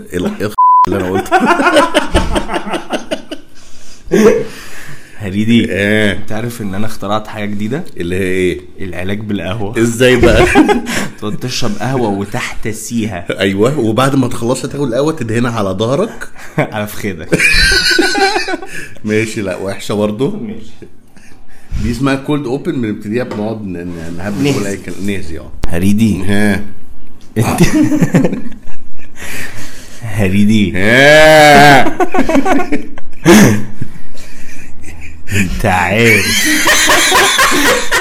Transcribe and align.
إيه 0.00 0.26
إيه 0.40 0.50
اللي 0.88 0.98
أنا 0.98 1.10
قلته؟ 1.10 1.38
هريدي 5.18 5.72
إيه 5.72 6.12
انت 6.12 6.32
عارف 6.32 6.62
إن 6.62 6.74
أنا 6.74 6.86
اخترعت 6.86 7.26
حاجة 7.26 7.44
جديدة؟ 7.44 7.84
اللي 7.96 8.16
هي 8.16 8.22
إيه؟ 8.22 8.60
العلاج 8.80 9.20
بالقهوة. 9.20 9.78
إزاي 9.78 10.16
بقى؟ 10.16 10.46
تقعد 11.20 11.36
تشرب 11.36 11.70
قهوة 11.80 12.08
وتحتسيها 12.08 13.40
أيوه. 13.40 13.78
وبعد 13.78 14.16
ما 14.16 14.28
تخلصها 14.28 14.68
تاخد 14.68 14.86
القهوه 14.88 15.12
تدهنها 15.12 15.50
على 15.58 15.68
ظهرك. 15.70 16.28
على 16.58 16.86
فخدك 16.86 17.40
ماشي. 19.04 19.40
لا 19.42 19.56
وحشة 19.56 19.94
برضه 19.94 20.36
ماشي. 20.36 20.72
دي 21.82 21.90
اسمها 21.90 22.14
كولد 22.14 22.46
اوبن 22.46 22.82
بنبتديها 22.82 23.24
بنقعد 23.24 23.66
نهبل 24.16 24.78
نهزي 25.06 25.38
آه. 25.38 25.52
هريدي. 25.68 26.22
ها. 26.24 26.64
انت 27.38 27.60
هريدي. 30.18 30.72
ها 30.76 31.98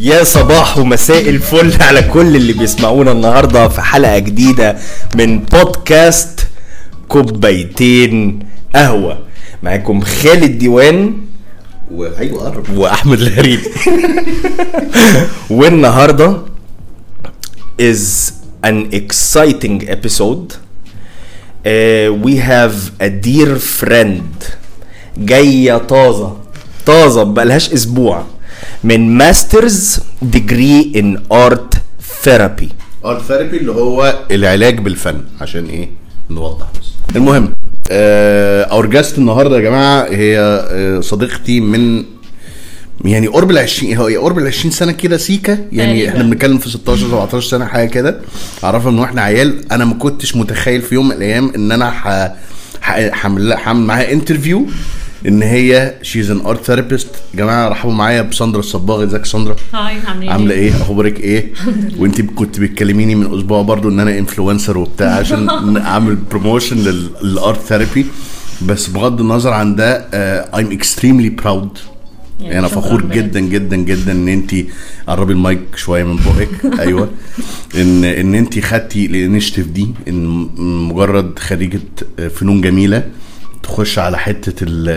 يا 0.00 0.24
صباح 0.24 0.78
ومساء 0.78 1.28
الفل 1.28 1.82
على 1.82 2.02
كل 2.02 2.36
اللي 2.36 2.52
بيسمعونا 2.52 3.12
النهارده 3.12 3.68
في 3.68 3.80
حلقة 3.80 4.18
جديدة 4.18 4.76
من 5.14 5.38
بودكاست 5.38 6.40
كوبايتين 7.08 8.38
قهوة. 8.74 9.18
معاكم 9.62 10.00
خالد 10.00 10.58
ديوان 10.58 11.16
وايوه 11.90 12.44
قرب. 12.44 12.78
وأحمد 12.78 13.20
الهريدي. 13.20 13.70
والنهاردة 15.50 16.42
is 17.82 18.32
an 18.66 18.92
exciting 18.92 19.88
episode. 19.88 20.54
Uh, 21.64 22.12
we 22.24 22.36
have 22.36 22.92
a 23.00 23.10
dear 23.10 23.58
friend. 23.58 24.44
جاية 25.18 25.78
طازة. 25.78 26.36
طازة 26.86 27.22
بقالهاش 27.22 27.72
أسبوع. 27.72 28.24
من 28.84 29.18
master's 29.18 30.00
degree 30.22 30.92
in 30.96 31.22
art 31.32 31.74
therapy 32.22 32.68
art 33.04 33.22
therapy 33.22 33.56
اللي 33.56 33.72
هو 33.72 34.18
العلاج 34.30 34.78
بالفن 34.80 35.20
عشان 35.40 35.64
إيه؟ 35.66 35.88
نوضح 36.30 36.66
بس. 36.80 37.16
المهم 37.16 37.54
our 37.90 38.86
guest 38.86 39.18
النهارده 39.18 39.56
يا 39.56 39.60
جماعة 39.62 40.02
هي 40.10 40.38
آه، 40.70 41.00
صديقتي 41.00 41.60
من 41.60 42.04
يعني 43.04 43.26
قرب 43.26 43.50
ال 43.50 43.58
20 43.58 43.94
هو 43.96 44.06
قرب 44.22 44.38
ال 44.38 44.46
20 44.46 44.70
سنة 44.72 44.92
كده 44.92 45.16
سيكا. 45.16 45.52
يعني 45.72 45.92
تقريباً. 45.92 46.08
إحنا 46.08 46.22
بنتكلم 46.22 46.58
في 46.58 46.68
16 46.70 47.06
17 47.08 47.48
سنة 47.48 47.64
حاجة 47.64 47.88
كده. 47.88 48.20
أعرفها 48.64 48.90
من 48.90 48.98
وإحنا 48.98 49.22
عيال. 49.22 49.72
أنا 49.72 49.84
ما 49.84 49.94
كنتش 49.94 50.36
متخيل 50.36 50.82
في 50.82 50.94
يوم 50.94 51.08
من 51.08 51.12
الأيام 51.16 51.52
إن 51.56 51.72
أنا 51.72 51.90
ح 51.90 52.08
ح- 52.80 53.24
هعمل 53.24 53.52
هعمل 53.52 53.80
معاها 53.80 54.12
interview 54.12 54.66
إن 55.28 55.42
هي 55.42 55.94
she's 56.02 56.30
an 56.30 56.40
art 56.46 56.64
therapist 56.64 57.08
يا 57.34 57.38
جماعة 57.38 57.68
رحبوا 57.68 57.92
معايا 57.92 58.22
بساندرا 58.22 58.60
الصباغ. 58.60 59.04
إزيك 59.04 59.24
ساندرا 59.24 59.56
هاي 59.74 59.96
عاملين 60.06 60.30
عاملة 60.30 60.54
إيه؟ 60.54 60.70
أخبارك 60.72 61.20
إيه؟ 61.20 61.52
وأنت 61.98 62.20
كنت 62.20 62.60
بتكلميني 62.60 63.14
من 63.14 63.38
أسبوع 63.38 63.62
برضو 63.62 63.88
إن 63.88 64.00
أنا 64.00 64.18
influencer 64.18 64.78
وبتاع 64.78 65.14
عشان 65.20 65.76
أعمل 65.76 66.16
promotion 66.16 66.76
لل 67.22 67.37
art 67.37 67.60
therapy 67.60 68.06
بس 68.62 68.86
بغض 68.86 69.20
النظر 69.20 69.52
عن 69.52 69.76
ده 69.76 69.96
I'm 70.56 70.72
extremely 70.72 71.28
proud 71.28 71.78
يعني 72.40 72.58
أنا 72.58 72.68
فخور. 72.68 73.02
جدا 73.02 73.40
جدا 73.40 73.76
جدا 73.76 74.12
إن 74.12 74.28
أنت 74.28 74.54
قربي 75.06 75.32
المايك 75.32 75.60
شوية 75.76 76.04
من 76.04 76.16
بقك. 76.16 76.48
أيوه. 76.80 77.10
إن 77.74 78.04
إن 78.04 78.34
أنت 78.34 78.58
خدتي 78.58 79.06
ال 79.06 79.12
initiative 79.12 79.66
دي. 79.66 79.88
إن 80.08 80.24
مجرد 80.88 81.38
خريجة 81.38 81.80
فنون 82.34 82.60
جميلة. 82.60 83.04
تخش 83.70 83.98
على 83.98 84.18
حتة 84.18 84.64
ال 84.64 84.88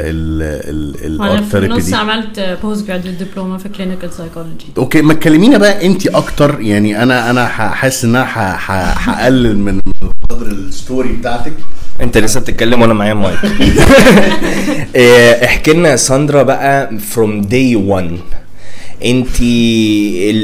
وأنا 1.19 1.31
ال 1.31 1.34
art 1.34 1.43
في 1.43 1.49
therapy 1.49 1.81
دي. 1.81 1.95
عملت 1.95 2.57
post 2.61 2.87
graduate 2.87 3.23
دبلومه 3.23 3.57
في 3.57 3.69
clinical 3.69 4.13
psychology 4.13 4.65
okay 4.77 5.01
ما 5.01 5.13
تكلمينا 5.13 5.57
بقى 5.57 5.85
أنت 5.85 6.07
أكتر 6.07 6.61
يعني 6.61 7.03
أنا 7.03 7.29
أنا 7.29 7.47
حاسس 7.47 8.05
إن 8.05 8.15
أنا 8.15 8.25
هقلل 8.29 9.57
من 9.57 9.81
قدر 10.29 10.45
ال 10.45 10.56
story 10.56 11.09
بتاعتك. 11.09 11.53
أنت 12.01 12.17
لسه 12.17 12.39
بتتكلم 12.39 12.81
وأنا 12.81 12.93
معايا 12.93 13.13
مايك 13.13 13.39
آه، 14.95 15.45
احكي 15.45 15.73
لنا 15.73 15.89
يا 15.89 15.95
ساندرا 15.95 16.43
بقى 16.43 16.89
from 17.15 17.43
day 17.49 17.77
one. 17.99 18.19
أنت 19.05 19.41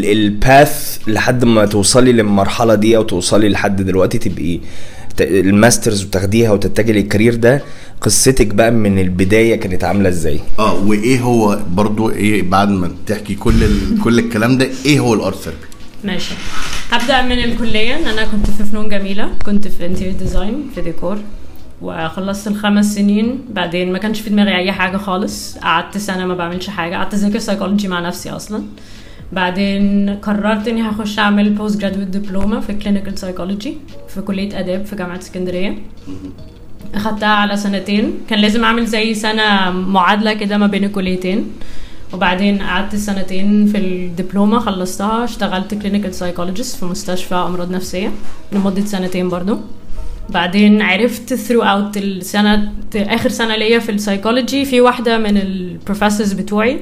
ال 0.06 0.24
path 0.24 0.97
لحد 1.07 1.46
ما 1.46 1.66
توصلي 1.66 2.11
للمرحلة 2.11 2.75
دي 2.75 2.97
أو 2.97 3.03
توصلي 3.03 3.50
لحد 3.50 3.81
دلوقتي 3.81 4.17
تبقي 4.17 4.59
ال 5.22 5.32
masters 5.32 6.03
وتاخديها 6.06 6.52
وتتجهي 6.52 6.94
لل 6.94 7.04
career 7.04 7.35
ده 7.35 7.62
قصتك 8.02 8.47
بقى 8.47 8.72
من 8.72 9.00
البداية 9.00 9.56
كانت 9.56 9.84
عاملة 9.84 10.09
إزاي؟ 10.09 10.40
آه 10.59 10.85
وإيه 10.85 11.19
هو 11.19 11.59
برضو 11.69 12.09
إيه 12.09 12.41
بعد 12.50 12.69
ما 12.69 12.91
تحكي 13.07 13.35
كل 13.35 13.63
ال... 13.63 14.02
كل 14.03 14.19
الكلام 14.19 14.58
ده 14.58 14.69
إيه 14.85 15.00
هو 15.00 15.13
ال 15.13 15.19
art 15.19 15.35
therapy 15.35 15.62
ماشي. 16.03 16.34
هبدأ 16.91 17.22
من 17.22 17.40
الكلية. 17.40 17.96
ان 17.96 18.06
أنا 18.08 18.24
كنت 18.25 18.50
في 18.50 18.63
فنون 18.63 18.90
جميلة. 18.90 19.29
كنت 19.46 19.68
في 19.68 19.85
interior 19.85 20.16
design 20.16 20.69
في 20.75 20.81
ديكور 20.81 21.18
وخلصت 21.81 22.47
الخمس 22.47 22.96
سنين. 22.96 23.40
بعدين 23.50 23.91
ما 23.91 23.97
كانش 23.97 24.22
في 24.22 24.29
دماغي 24.29 24.56
أي 24.58 24.72
حاجة 24.72 24.97
خالص. 24.97 25.58
قعدت 25.58 25.97
سنة 25.97 26.25
ما 26.25 26.35
بعملش 26.35 26.68
حاجة. 26.69 26.96
قعدت 26.96 27.13
أذاكر 27.13 27.40
سايكولوجي 27.40 27.88
مع 27.88 28.00
نفسي 28.00 28.29
أصلا. 28.29 28.63
بعدين 29.31 30.09
قررت 30.09 30.67
اني 30.67 30.81
هخش 30.81 31.19
أعمل 31.19 31.50
post 31.50 31.81
graduate 31.81 32.07
دبلومه 32.07 32.59
في 32.59 32.73
clinical 32.73 33.17
psychology 33.17 33.78
في 34.07 34.22
كلية 34.22 34.59
آداب 34.59 34.85
في 34.85 34.95
جامعة 34.95 35.17
اسكندرية. 35.17 35.78
أخدتها 36.95 37.29
على 37.29 37.57
سنتين. 37.57 38.13
كان 38.29 38.40
لازم 38.40 38.63
أعمل 38.63 38.85
زي 38.85 39.13
سنة 39.13 39.72
معادلة 39.72 40.34
كده 40.34 40.57
ما 40.57 40.67
بين 40.67 40.84
الكليتين. 40.84 41.51
وبعدين 42.13 42.62
قعدت 42.62 42.95
سنتين 42.95 43.66
في 43.66 43.78
الدبلومة 43.78 44.59
خلصتها 44.59 45.23
اشتغلت 45.23 45.73
clinical 45.73 46.13
psychologist 46.13 46.75
في 46.75 46.85
مستشفى 46.85 47.35
أمراض 47.35 47.72
نفسية 47.72 48.11
لمدة 48.51 48.85
سنتين 48.85 49.29
برضو. 49.29 49.57
بعدين 50.29 50.81
عرفت 50.81 51.34
throughout 51.34 51.97
السنة 51.97 52.73
آخر 52.96 53.29
سنة 53.29 53.56
ليا 53.56 53.79
في 53.79 53.91
السايكولوجي 53.91 54.66
في 54.66 54.81
واحدة 54.81 55.17
من 55.17 55.38
ال 55.38 55.46
professors 55.46 56.34
بتوعي. 56.34 56.79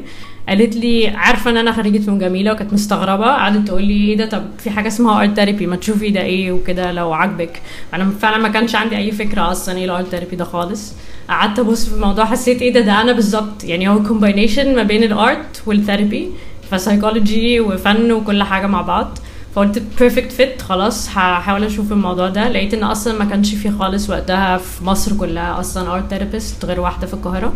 قالت 0.47 0.75
لي 0.75 1.07
عارفة 1.07 1.51
إن 1.51 1.57
أنا 1.57 1.71
خريجة 1.71 1.97
فنون 1.99 2.19
جميلة 2.19 2.51
وكانت 2.51 2.73
مستغربة 2.73 3.25
قعدت 3.25 3.67
تقول 3.67 3.83
لي 3.83 3.93
إيه 3.93 4.17
ده 4.17 4.25
طب 4.25 4.43
في 4.57 4.69
حاجة 4.69 4.87
اسمها 4.87 5.21
art 5.21 5.35
therapy 5.35 5.67
ما 5.67 5.75
تشوفي 5.75 6.09
ده 6.09 6.21
إيه 6.21 6.51
وكده 6.51 6.91
لو 6.91 7.13
عاجبك. 7.13 7.61
أنا 7.93 8.09
فعلا 8.21 8.37
ما 8.37 8.49
كانش 8.49 8.75
عندي 8.75 8.97
أي 8.97 9.11
فكرة 9.11 9.51
أصلا 9.51 9.77
إيه 9.77 9.85
ال 9.85 9.90
art 9.90 10.05
therapy 10.07 10.35
ده 10.35 10.43
خالص. 10.45 10.93
قعدت 11.29 11.59
أبص 11.59 11.89
في 11.89 11.95
الموضوع 11.95 12.25
حسيت 12.25 12.61
إيه 12.61 12.73
ده 12.73 12.79
ده 12.79 13.01
أنا 13.01 13.11
بالظبط 13.11 13.63
يعني 13.63 13.89
هو 13.89 14.03
combination 14.03 14.75
ما 14.75 14.83
بين 14.83 15.03
ال 15.03 15.18
art 15.18 15.61
وال 15.65 15.79
therapy 15.79 16.29
ف 16.71 16.79
psychology 16.79 17.59
وفن 17.59 18.11
وكل 18.11 18.43
حاجة 18.43 18.67
مع 18.67 18.81
بعض. 18.81 19.17
فقلت 19.55 19.83
perfect 19.99 20.31
fit 20.31 20.61
خلاص 20.61 21.09
هحاول 21.09 21.63
أشوف 21.63 21.91
الموضوع 21.91 22.29
ده. 22.29 22.49
لقيت 22.49 22.73
إن 22.73 22.83
أصلا 22.83 23.19
ما 23.19 23.25
كانش 23.25 23.55
في 23.55 23.71
خالص 23.71 24.09
وقتها 24.09 24.57
في 24.57 24.83
مصر 24.85 25.17
كلها 25.17 25.59
أصلا 25.59 25.93
art 25.95 26.09
therapist 26.09 26.65
غير 26.65 26.79
واحدة 26.79 27.07
في 27.07 27.13
القاهرة. 27.13 27.53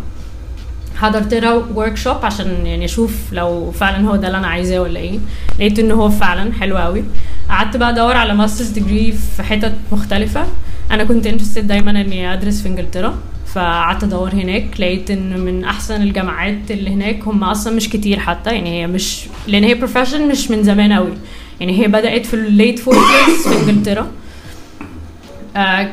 حضرت 1.02 1.34
لها 1.34 1.54
workshop 1.76 2.26
عشان 2.26 2.66
يعني 2.66 2.86
أشوف 2.86 3.12
لو 3.32 3.72
فعلا 3.72 4.08
هو 4.08 4.16
ده 4.16 4.28
اللي 4.28 4.38
أنا 4.38 4.48
عايزاه 4.48 4.80
ولا 4.82 5.00
إيه. 5.00 5.20
لقيت 5.60 5.80
ان 5.80 5.92
هو 5.92 6.10
فعلا 6.10 6.54
حلو 6.54 6.78
قوي 6.78 7.04
قعدت 7.50 7.78
بقى 7.78 7.90
أدور 7.90 8.16
على 8.18 8.34
masters 8.34 8.70
degree 8.70 9.12
في 9.12 9.44
حتت 9.44 9.74
مختلفة. 9.92 10.46
أنا 10.92 11.04
كنت 11.04 11.28
interested 11.28 11.68
دايما 11.68 11.92
إني 11.92 12.34
أدرس 12.34 12.62
في 12.62 12.68
إنجلترا. 12.68 13.18
فقعدت 13.54 14.04
أدور 14.04 14.30
هناك. 14.34 14.80
لقيت 14.80 15.12
إن 15.12 15.40
من 15.40 15.64
أحسن 15.64 16.02
الجامعات 16.02 16.72
اللي 16.72 16.90
هناك 16.90 17.28
هم 17.28 17.44
أصلا 17.44 17.76
مش 17.76 17.90
كتير 17.90 18.20
حتى. 18.20 18.50
يعني 18.50 18.82
هي 18.82 18.88
مش 18.88 19.26
لأن 19.48 19.64
هي 19.64 19.74
profession 19.74 20.28
مش 20.28 20.52
من 20.52 20.64
زمان 20.64 20.94
قوي 20.94 21.14
يعني 21.60 21.80
هي 21.84 21.88
بدأت 21.88 22.26
في 22.26 22.34
ال 22.34 22.43
late 22.43 22.80
forties 22.80 23.48
في 23.48 23.60
إنجلترا. 23.60 24.08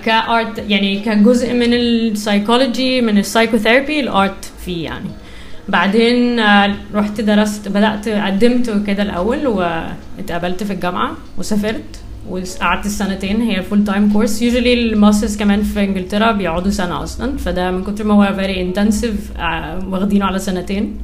ك 0.05 0.18
art 0.18 0.59
يعني 0.69 1.01
كجزء 1.01 1.55
من 1.55 1.75
السايكولوجي 1.75 3.01
من 3.01 3.19
ال 3.19 3.25
psychotherapy 3.25 4.01
ال 4.01 4.14
art 4.14 4.53
فيه 4.65 4.85
يعني. 4.85 5.11
بعدين 5.69 6.39
آه 6.39 6.75
رحت 6.95 7.21
درست 7.21 7.69
بدأت 7.69 8.09
قدمت 8.09 8.87
كده 8.87 9.03
الأول 9.03 9.47
واتقابلت 9.47 10.63
في 10.63 10.73
الجامعة 10.73 11.13
وسافرت 11.39 12.01
وقعدت 12.29 12.87
السنتين. 12.87 13.41
هي 13.43 13.63
full 13.63 13.85
time 13.85 14.13
course 14.13 14.43
usually 14.43 14.75
ال 14.75 14.83
masters 14.83 15.37
كمان 15.37 15.63
في 15.63 15.85
إنجلترا 15.85 16.33
بيقعدوا 16.33 16.71
سنة 16.71 17.03
أصلا. 17.03 17.39
فده 17.39 17.71
من 17.71 17.85
كتر 17.85 18.05
ما 18.05 18.15
هو 18.15 18.35
very 18.35 18.63
intensive 18.63 19.31
واخدينه 19.87 20.25
على 20.25 20.39
سنتين. 20.39 20.97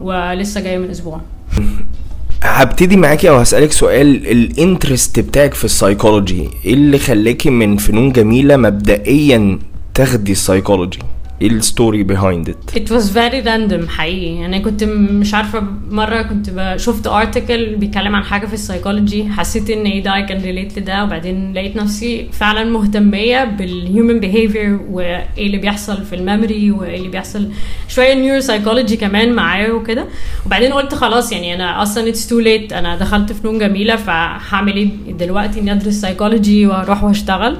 ولسه 0.00 0.60
جاي 0.60 0.78
من 0.78 0.90
أسبوع. 0.90 1.20
هبتدي 2.44 2.96
معاكي 2.96 3.28
أو 3.28 3.36
هسألك 3.36 3.72
سؤال 3.72 4.26
ال 4.26 4.36
interest 4.36 5.20
بتاعك 5.20 5.54
في 5.54 5.64
السايكولوجي 5.64 6.48
إيه 6.64 6.74
اللي 6.74 6.98
خلاكي 6.98 7.50
من 7.50 7.76
فنون 7.76 8.12
جميلة 8.12 8.56
مبدئيا 8.56 9.58
تاخدي 9.94 10.32
السايكولوجي؟ 10.32 10.98
إيه 11.42 11.48
ال 11.48 11.57
story 11.57 12.02
behind 12.02 12.48
it 12.48 12.70
It 12.78 12.92
was 12.92 13.04
very 13.14 13.46
random 13.46 13.88
حقيقي. 13.88 14.40
يعني 14.40 14.60
كنت 14.60 14.84
مش 14.84 15.34
عارفة 15.34 15.62
مرة 15.90 16.22
كنت 16.22 16.74
شفت 16.78 17.06
article 17.06 17.76
بيتكلم 17.76 18.16
عن 18.16 18.24
حاجة 18.24 18.46
في 18.46 18.54
السايكولوجي 18.54 19.28
حسيت 19.28 19.70
إن 19.70 19.84
إيه 19.86 20.02
ده 20.02 20.10
I 20.12 20.28
can 20.28 20.42
relate 20.42 20.78
لده 20.78 21.04
وبعدين 21.04 21.52
لقيت 21.54 21.76
نفسي 21.76 22.28
فعلا 22.32 22.64
مهتمية 22.64 23.44
بال 23.44 23.66
human 23.66 24.20
behavior 24.20 24.80
وإيه 24.90 25.46
اللي 25.46 25.58
بيحصل 25.58 26.04
في 26.04 26.14
ال 26.14 26.22
memory 26.22 26.70
وإيه 26.70 26.96
اللي 26.96 27.08
بيحصل. 27.08 27.48
شوية 27.88 28.14
neuropsychology 28.14 28.96
كمان 28.96 29.32
معاه 29.32 29.72
وكده. 29.72 30.06
وبعدين 30.46 30.72
قلت 30.72 30.94
خلاص 30.94 31.32
يعني 31.32 31.54
أنا 31.54 31.82
أصلا 31.82 32.12
it's 32.12 32.16
too 32.28 32.44
late. 32.44 32.72
أنا 32.74 32.96
دخلت 32.96 33.32
فنون 33.32 33.58
جميلة 33.58 33.96
فهعمل 33.96 34.76
إيه 34.76 34.88
دلوقتي؟ 35.12 35.60
إني 35.60 35.72
أدرس 35.72 35.94
سايكولوجي 35.94 36.66
وأروح 36.66 37.04
وأشتغل. 37.04 37.56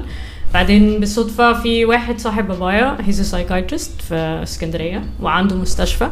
بعدين 0.53 0.99
بالصدفة 0.99 1.53
في 1.53 1.85
واحد 1.85 2.19
صاحب 2.19 2.47
بابايا 2.47 2.97
he's 3.05 3.21
psychiatrist 3.21 4.01
في 4.01 4.15
اسكندرية 4.43 5.03
وعنده 5.21 5.55
مستشفى 5.55 6.09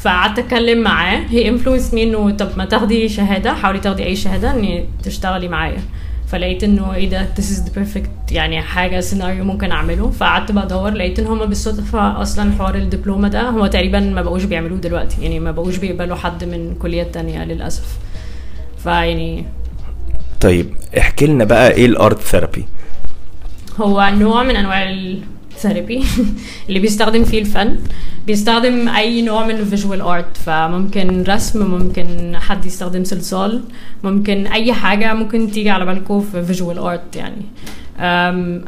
فقعدت 0.00 0.38
أتكلم 0.38 0.82
معاه. 0.82 1.18
he 1.30 1.48
influenced 1.48 1.94
me 1.94 2.02
إنه 2.02 2.30
طب 2.30 2.48
ما 2.56 2.64
تاخدي 2.64 3.08
شهادة 3.08 3.54
حاولي 3.54 3.78
تاخدي 3.78 4.04
أي 4.04 4.16
شهادة 4.16 4.50
ان 4.50 4.84
تشتغلي 5.02 5.48
معايا. 5.48 5.80
فلقيت 6.26 6.64
إنه 6.64 6.94
إيه 6.94 7.10
ده 7.10 7.28
this 7.38 7.42
is 7.42 7.68
the 7.68 7.74
perfect 7.78 8.32
يعني 8.32 8.62
حاجة 8.62 9.00
سيناريو 9.00 9.44
ممكن 9.44 9.70
أعمله. 9.70 10.10
فقعدت 10.10 10.52
بقى 10.52 10.64
أدور 10.64 10.90
لقيت 10.90 11.18
إن 11.18 11.26
هما 11.26 11.44
بالصدفة 11.44 12.22
أصلا 12.22 12.52
حوار 12.58 12.74
الدبلومة 12.74 13.28
ده 13.28 13.42
هو 13.50 13.66
تقريبا 13.66 14.00
ما 14.00 14.22
بقوش 14.22 14.44
بيعملوه 14.44 14.78
دلوقتي. 14.78 15.22
يعني 15.22 15.40
ما 15.40 15.50
بقوش 15.50 15.76
بيقبلوا 15.76 16.16
حد 16.16 16.44
من 16.44 16.74
كليات 16.74 17.14
تانية 17.14 17.44
للأسف. 17.44 17.84
فيعني 18.82 19.44
طيب 20.40 20.74
احكي 20.98 21.26
لنا 21.26 21.44
بقى 21.44 21.70
إيه 21.72 21.86
ال 21.86 21.95
art 21.95 22.20
therapy 22.20 22.64
هو 23.80 24.12
نوع 24.14 24.42
من 24.42 24.56
أنواع 24.56 24.82
ال 24.90 25.04
therapy 25.04 26.04
اللي 26.68 26.80
بيستخدم 26.80 27.24
فيه 27.24 27.40
الفن. 27.40 27.76
بيستخدم 28.26 28.88
أي 28.88 29.22
نوع 29.22 29.46
من 29.46 29.54
ال 29.54 29.61
visual 29.61 30.00
art 30.00 30.36
فممكن 30.36 31.24
رسم 31.28 31.70
ممكن 31.70 32.36
حد 32.36 32.66
يستخدم 32.66 33.04
صلصال 33.04 33.62
ممكن 34.04 34.46
أي 34.46 34.72
حاجة 34.72 35.14
ممكن 35.14 35.50
تيجي 35.50 35.70
على 35.70 35.86
بالكم 35.86 36.20
في 36.20 36.44
visual 36.44 36.78
art 36.78 37.16
يعني. 37.16 37.42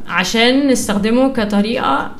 عشان 0.08 0.68
نستخدمه 0.68 1.32
كطريقة 1.32 2.10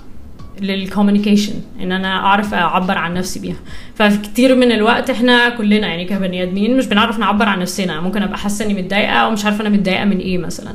لل 0.61 0.73
communication 0.73 1.52
إن 1.80 1.92
أنا 1.92 2.16
أعرف 2.16 2.54
أعبر 2.54 2.98
عن 2.98 3.14
نفسي 3.14 3.40
بيها. 3.40 3.56
فكتير 3.94 4.56
من 4.56 4.72
الوقت 4.72 5.10
إحنا 5.10 5.48
كلنا 5.48 5.86
يعني 5.86 6.04
كبني 6.04 6.42
آدمين 6.42 6.76
مش 6.76 6.86
بنعرف 6.86 7.18
نعبر 7.18 7.48
عن 7.48 7.58
نفسنا. 7.58 8.00
ممكن 8.00 8.22
أبقى 8.22 8.38
حاسة 8.38 8.64
إني 8.64 8.82
متضايقة 8.82 9.12
أو 9.12 9.30
مش 9.30 9.44
عارفة 9.44 9.60
أنا 9.60 9.68
متضايقة 9.68 10.04
من 10.04 10.18
إيه 10.18 10.38
مثلا. 10.38 10.74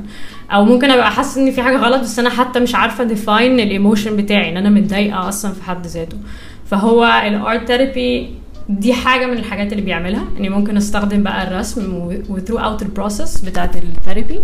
أو 0.52 0.66
ممكن 0.66 0.92
أبقى 0.92 1.12
حاسة 1.12 1.42
ان 1.42 1.52
في 1.52 1.62
حاجة 1.62 1.78
غلط 1.78 2.02
بس 2.02 2.20
أنا 2.20 2.30
حتى 2.30 2.60
مش 2.60 2.76
عارفة 2.76 3.04
define 3.04 3.60
ال 3.60 3.67
emotion 3.67 4.16
بتاعي 4.16 4.50
إن 4.50 4.58
أنا 4.58 4.70
متضايقة 4.70 5.30
أصلا 5.30 5.54
في 5.54 5.64
حد 5.64 5.88
ذاته. 5.88 6.18
فهو 6.66 7.06
ال 7.06 7.21
art 7.21 7.68
therapy 7.68 8.30
دي 8.70 8.94
حاجة 8.94 9.26
من 9.26 9.38
الحاجات 9.38 9.72
اللي 9.72 9.84
بيعملها. 9.84 10.24
إني 10.38 10.50
ممكن 10.50 10.78
أستخدم 10.78 11.24
بقى 11.24 11.48
الرسم 11.48 11.94
و 12.30 12.32
throughout 12.32 12.58
ال 12.58 12.82
process 12.82 13.42
بتاعت 13.42 13.76
ال 13.76 13.84
therapy 13.84 14.40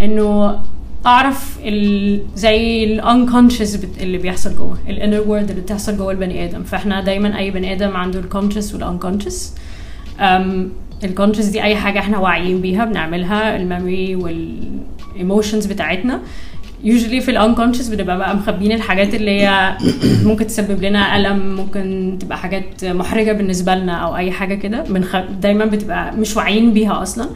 إنه 0.00 0.58
أعرف 1.06 1.58
ال 1.64 2.20
زي 2.36 2.84
ال 2.84 2.92
unconscious 2.92 3.78
اللي 4.00 4.18
بيحصل 4.18 4.56
جوه 4.56 4.78
ال 4.88 4.93
inner 4.93 5.20
world 5.20 5.50
اللي 5.50 5.62
بتحصل 5.62 5.96
جوه 5.96 6.12
البني 6.12 6.44
آدم. 6.44 6.62
فإحنا 6.62 7.00
دايما 7.00 7.38
أي 7.38 7.50
بني 7.50 7.72
آدم 7.72 7.96
عنده 7.96 8.18
ال 8.20 8.25
conscious 8.25 8.74
وال 8.74 8.86
unconscious 8.86 9.54
ال 11.04 11.08
conscious 11.08 11.44
دي 11.44 11.62
أي 11.62 11.76
حاجة 11.76 11.98
إحنا 11.98 12.18
واعيين 12.18 12.60
بيها 12.60 12.84
بنعملها 12.84 13.56
ال 13.56 13.65
memory 13.65 14.16
وال 14.16 14.46
emotions 14.46 15.66
بتاعتنا. 15.66 16.20
usually 16.84 17.20
في 17.20 17.30
ال 17.30 17.35
unconscious 17.35 17.88
بنبقى 17.88 18.18
بقى 18.18 18.36
مخبيين 18.36 18.72
الحاجات 18.72 19.14
اللي 19.14 19.30
هي 19.30 19.76
ممكن 20.24 20.46
تسبب 20.46 20.82
لنا 20.84 21.16
ألم 21.16 21.54
ممكن 21.56 22.16
تبقى 22.20 22.38
حاجات 22.38 22.84
محرجة 22.84 23.32
بالنسبة 23.32 23.74
لنا 23.74 23.92
أو 23.92 24.16
أي 24.16 24.30
حاجة 24.30 24.54
كده. 24.54 24.82
بنخ... 24.82 25.16
دايما 25.40 25.64
بتبقى 25.64 26.12
مش 26.16 26.36
واعيين 26.36 26.72
بيها 26.72 27.02
أصلا. 27.02 27.28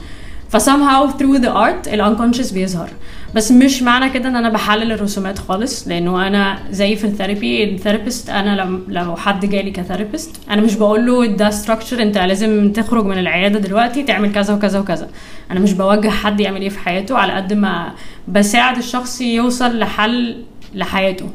ف 0.55 0.57
somehow 0.57 1.11
through 1.19 1.39
the 1.45 1.49
art 1.49 1.89
ال 1.95 2.17
unconscious 2.17 2.53
بيظهر. 2.55 2.91
بس 3.35 3.53
مش 3.53 3.83
معنى 3.83 4.11
كده 4.11 4.29
إن 4.29 4.37
أنا 4.37 4.49
بحلل 4.49 4.93
الرسومات 4.93 5.39
خالص 5.39 5.89
لأنه 5.89 6.27
أنا 6.27 6.59
زي 6.71 6.97
في 6.97 7.05
ال 7.05 7.12
therapy 7.12 7.65
ال 7.65 7.72
therapist 7.72 8.31
أنا 8.31 8.81
لو 8.89 9.17
حد 9.17 9.47
جالي 9.47 9.71
ك 9.71 9.78
therapist 9.78 10.37
أنا 10.51 10.63
مش 10.63 10.75
بقول 10.75 11.07
له 11.07 11.27
ده 11.27 11.51
structure 11.51 12.03
أنت 12.03 12.19
لازم 12.19 12.73
تخرج 12.73 13.05
من 13.05 13.19
العيادة 13.19 13.59
دلوقتي 13.59 14.03
تعمل 14.03 14.33
كذا 14.33 14.55
وكذا 14.55 14.79
وكذا. 14.79 15.09
أنا 15.51 15.61
مش 15.61 15.73
بوجه 15.73 16.09
حد 16.09 16.41
يعمل 16.41 16.63
إيه 16.63 16.69
في 16.69 16.79
حياته 16.79 17.19
على 17.19 17.33
قد 17.33 17.53
ما 17.53 17.93
بساعد 18.29 18.77
الشخص 18.77 19.21
يوصل 19.21 19.79
لحل 19.79 20.45
لحياته. 20.75 21.31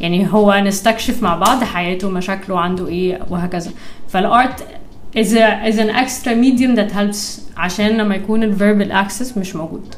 يعني 0.00 0.28
هو 0.32 0.54
نستكشف 0.64 1.22
مع 1.22 1.36
بعض 1.36 1.64
حياته 1.64 2.10
مشاكله 2.10 2.60
عنده 2.60 2.88
إيه 2.88 3.20
وهكذا. 3.30 3.70
فال 4.08 4.31
art 4.31 4.66
is, 5.16 5.32
a, 5.34 5.68
is 5.68 5.78
an 5.78 5.90
extra 5.90 6.34
medium 6.34 6.74
that 6.76 6.90
helps 6.92 7.40
عشان 7.56 7.96
لما 7.98 8.14
يكون 8.14 8.42
ال 8.42 8.49
verbal 8.49 8.92
access 8.92 9.38
مش 9.38 9.56
موجود. 9.56 9.94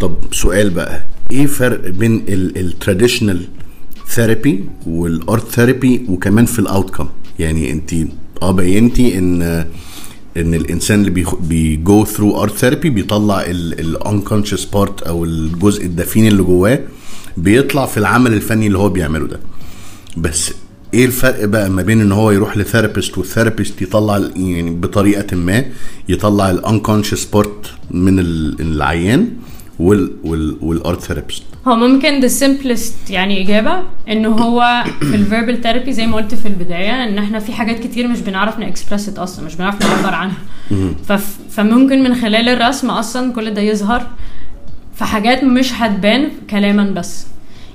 طب 0.00 0.14
سؤال 0.32 0.70
بقى 0.70 1.04
إيه 1.30 1.46
فرق 1.46 1.88
بين 1.90 2.24
ال 2.28 2.38
traditional 2.38 3.46
therapy 4.08 4.64
وال 4.86 5.11
art 5.11 5.48
therapy 5.48 6.06
وكمان 6.08 6.46
في 6.46 6.58
ال 6.58 6.64
outcome 6.64 7.08
يعني 7.38 7.70
أنت 7.72 7.94
آه 8.42 8.50
بيتهيألي 8.50 9.18
إن 9.18 9.42
إن 10.36 10.54
الإنسان 10.54 11.00
اللي 11.04 11.24
بي 11.40 11.72
go 11.72 12.04
through 12.04 12.42
art 12.42 12.52
therapy 12.54 12.90
بيطلع 12.90 13.42
ال 13.48 13.58
unconscious 13.58 14.64
part 14.64 15.02
أو 15.02 15.24
الجزء 15.24 15.84
الدفين 15.84 16.26
اللي 16.26 16.42
جواه 16.42 16.80
بيطلع 17.36 17.86
في 17.86 17.96
العمل 17.96 18.32
الفني 18.32 18.66
اللي 18.66 18.78
هو 18.78 18.88
بيعمله 18.88 19.26
ده. 19.26 19.40
بس 20.16 20.54
إيه 20.94 21.04
الفرق 21.04 21.44
بقى 21.44 21.70
ما 21.70 21.82
بين 21.82 22.00
إن 22.00 22.12
هو 22.12 22.30
يروح 22.30 22.56
ل 22.56 22.62
therapist 22.62 23.18
وال 23.18 23.30
therapist 23.30 23.82
يطلع 23.82 24.18
يعني 24.36 24.70
بطريقة 24.70 25.36
ما 25.36 25.64
يطلع 26.08 26.50
ال 26.50 26.56
unconscious 26.56 27.24
part 27.24 27.70
من 27.90 28.18
العيان 28.60 29.28
وال 29.78 30.10
وال 30.24 30.56
وال 30.60 30.76
art 30.76 31.00
therapist؟ 31.00 31.42
هو 31.68 31.76
ممكن 31.76 32.20
the 32.28 32.32
simplest 32.32 33.10
يعني 33.10 33.42
إجابة 33.44 33.82
إنه 34.08 34.28
هو 34.28 34.84
في 35.00 35.14
ال 35.14 35.21
verbal 35.21 35.62
therapy 35.62 35.92
زي 35.92 36.06
ما 36.06 36.16
قلت 36.16 36.34
في 36.34 36.48
البداية 36.48 37.04
إن 37.04 37.18
إحنا 37.18 37.38
في 37.38 37.52
حاجات 37.52 37.78
كتير 37.80 38.08
مش 38.08 38.20
بنعرف 38.20 38.58
نكسبرس 38.58 39.08
أصلا 39.08 39.44
مش 39.46 39.54
بنعرف 39.54 39.82
نعبر 39.82 40.14
عنها. 40.14 40.36
فممكن 41.50 42.02
من 42.02 42.14
خلال 42.14 42.48
الرسم 42.48 42.90
أصلا 42.90 43.32
كل 43.32 43.54
ده 43.54 43.62
يظهر 43.62 44.06
في 44.94 45.04
حاجات 45.04 45.44
مش 45.44 45.72
هتبان 45.72 46.28
كلاما 46.50 46.90
بس. 46.90 47.26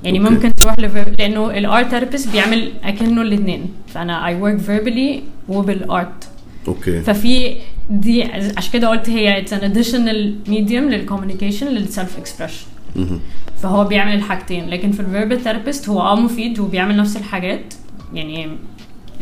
يعني 0.04 0.20
okay. 0.20 0.30
ممكن 0.30 0.56
تروح 0.56 0.80
ل 0.80 0.87
verb 0.87 1.14
لأنه 1.20 1.58
ال 1.58 1.65
art 1.65 1.88
therapist 1.90 2.32
بيعمل 2.32 2.72
أكنه 2.84 3.22
الاثنين 3.22 3.66
فأنا 3.88 4.28
I 4.28 4.36
work 4.36 4.58
verbally 4.58 5.24
وبال 5.50 5.90
art 5.90 6.30
okay 6.68 7.02
ففي 7.02 7.56
دي 7.90 8.24
عشان 8.58 8.74
كده 8.74 8.88
قلت 8.88 9.10
هي 9.10 9.40
it's 9.40 9.54
an 9.54 9.64
additional 9.64 10.36
medium 10.48 10.90
لل 10.90 11.00
communication 11.00 11.68
لل 11.68 11.85
self 11.85 12.18
expression 12.18 12.66
مهم. 12.96 13.20
فهو 13.62 13.84
بيعمل 13.84 14.14
الحاجتين. 14.14 14.70
لكن 14.70 14.92
في 14.92 15.00
ال 15.00 15.06
verbal 15.06 15.42
therapist 15.42 15.90
هو 15.90 16.02
آه 16.02 16.16
مفيد 16.16 16.60
وبيعمل 16.60 16.98
نفس 16.98 17.18
الحاجات. 17.18 17.74
يعني 18.14 18.50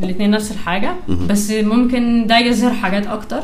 الاثنين 0.04 0.32
نفس 0.32 0.52
الحاجة. 0.52 0.96
بس 1.30 1.52
ممكن 1.52 2.28
ده 2.28 2.40
يظهر 2.40 2.74
حاجات 2.74 3.08
أكتر. 3.08 3.44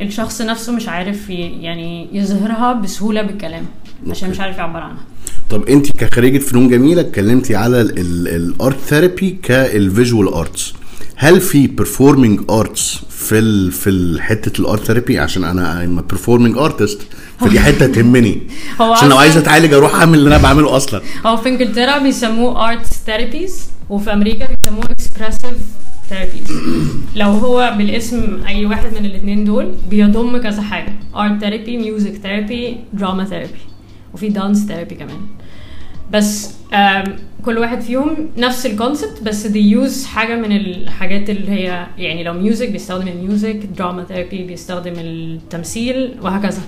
الشخص 0.00 0.42
نفسه 0.42 0.72
مش 0.72 0.88
عارف 0.88 1.30
يعني 1.30 2.08
يظهرها 2.12 2.72
بسهولة 2.72 3.22
بالكلام. 3.22 3.64
عشان. 4.10 4.30
مش 4.30 4.40
عارف 4.40 4.58
يعبر 4.58 4.80
عنها. 4.80 5.02
طب 5.50 5.68
انت 5.68 5.92
كخريجة 5.96 6.38
فنون 6.38 6.68
جميلة 6.68 7.00
اتكلمتي 7.00 7.56
على 7.56 7.80
ال 7.80 8.04
art 8.04 8.76
therapy 8.86 9.38
كال 9.42 9.63
visual 9.63 10.28
arts 10.28 10.74
هل 11.16 11.40
في 11.40 11.68
performing 11.68 12.52
arts 12.52 13.04
في 13.10 13.38
ال 13.38 13.72
في 13.72 14.16
حتة 14.22 14.60
ال 14.60 14.66
art 14.66 14.84
therapy 14.84 15.18
عشان 15.18 15.44
أنا 15.44 15.84
I'm 15.84 16.00
performing 16.12 16.56
artist. 16.58 16.98
فدي 17.40 17.60
حتة 17.60 17.86
تهمني. 17.86 18.42
عشان 18.80 19.08
لو 19.08 19.14
أصلاً- 19.16 19.18
عايز 19.18 19.36
أتعالج 19.36 19.72
أروح 19.74 19.94
أعمل 19.94 20.18
اللي 20.18 20.28
أنا 20.28 20.42
بعمله 20.42 20.76
أصلا. 20.76 21.02
هو 21.26 21.36
في 21.36 21.48
إنجلترا 21.48 21.98
بيسموه 21.98 22.70
arts 22.70 22.86
therapies 22.86 23.60
وفي 23.90 24.12
أمريكا 24.12 24.46
بيسموه 24.64 24.84
expressive 24.84 25.58
therapies 26.10 26.58
لو 27.16 27.26
هو 27.30 27.74
بالاسم 27.78 28.22
أي 28.46 28.66
واحد 28.66 28.94
من 28.98 29.04
الاثنين 29.06 29.44
دول 29.44 29.72
بيضم 29.90 30.36
كذا 30.38 30.62
حاجة. 30.62 30.92
art 31.16 31.40
therapy 31.40 31.76
music 31.76 32.14
therapy 32.22 32.76
drama 32.92 33.24
therapy 33.24 33.48
وفي 34.14 34.28
dance 34.28 34.66
therapy 34.66 34.94
كمان. 34.94 35.20
بس 36.10 36.54
كل 37.44 37.58
واحد 37.58 37.80
فيهم 37.80 38.28
نفس 38.36 38.66
ال 38.66 38.73
concept 38.73 39.22
بس 39.22 39.46
they 39.46 39.70
use 39.70 40.06
حاجة 40.06 40.36
من 40.36 40.56
الحاجات 40.56 41.30
اللي 41.30 41.50
هي 41.50 41.86
يعني 41.98 42.24
لو 42.24 42.32
music 42.32 42.68
بيستخدم 42.70 43.08
ال 43.08 43.16
music 43.16 43.56
drama 43.56 44.04
therapy 44.04 44.42
بيستخدم 44.42 44.92
التمثيل 44.96 46.14
وهكذا. 46.22 46.62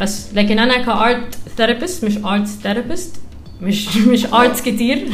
بس 0.00 0.34
لكن 0.34 0.58
أنا 0.58 0.82
ك 0.82 0.96
art 0.96 1.38
therapist 1.56 2.04
مش 2.04 2.16
arts 2.16 2.46
therapist 2.46 3.16
مش 3.62 3.96
مش 3.96 4.26
arts 4.26 4.62
كتير 4.62 5.08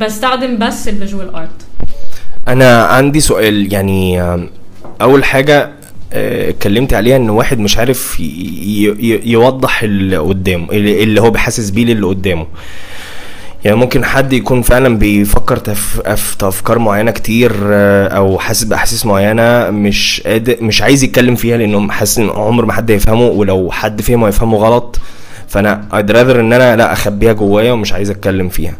بستخدم 0.00 0.58
بس 0.58 0.88
ال 0.88 0.95
visual 0.95 1.34
art 1.34 1.66
أنا 2.48 2.84
عندي 2.84 3.20
سؤال 3.20 3.72
يعني 3.72 4.22
أول 5.00 5.24
حاجة 5.24 5.72
اتكلمت 6.12 6.94
عليها 6.94 7.16
ان 7.16 7.30
واحد 7.30 7.58
مش 7.58 7.78
عارف 7.78 8.20
يوضح 9.24 9.82
اللي 9.82 10.16
قدامه 10.16 10.66
اللي 10.72 11.20
هو 11.20 11.30
بيحسس 11.30 11.70
بيه 11.70 11.84
للي 11.84 12.06
قدامه. 12.06 12.46
يعني 13.64 13.76
ممكن 13.76 14.04
حد 14.04 14.32
يكون 14.32 14.62
فعلا 14.62 14.98
بيفكر 14.98 15.74
في 15.74 16.02
أفكار 16.42 16.78
معينة 16.78 17.10
كتير 17.10 17.52
آه، 17.64 18.08
أو 18.08 18.38
حاسس 18.38 18.64
بأحاسيس 18.64 19.06
معينة 19.06 19.70
مش 19.70 20.22
قادر 20.26 20.56
مش 20.60 20.82
عايز 20.82 21.02
يتكلم 21.04 21.34
فيها 21.34 21.56
لأنه 21.56 21.90
حاسس 21.90 22.18
إن 22.18 22.30
عمر 22.30 22.64
ما 22.66 22.72
حد 22.72 22.90
هيفهمه 22.90 23.26
ولو 23.26 23.70
حد 23.70 24.02
فهمه 24.02 24.26
هيفهمه 24.26 24.58
غلط. 24.58 24.98
فأنا 25.48 25.84
I'd 25.92 26.10
rather 26.12 26.36
إن 26.36 26.52
أنا 26.52 26.76
لا 26.76 26.92
أخبيها 26.92 27.32
جوايا 27.32 27.72
ومش 27.72 27.92
عايز 27.92 28.10
أتكلم 28.10 28.48
فيها. 28.48 28.74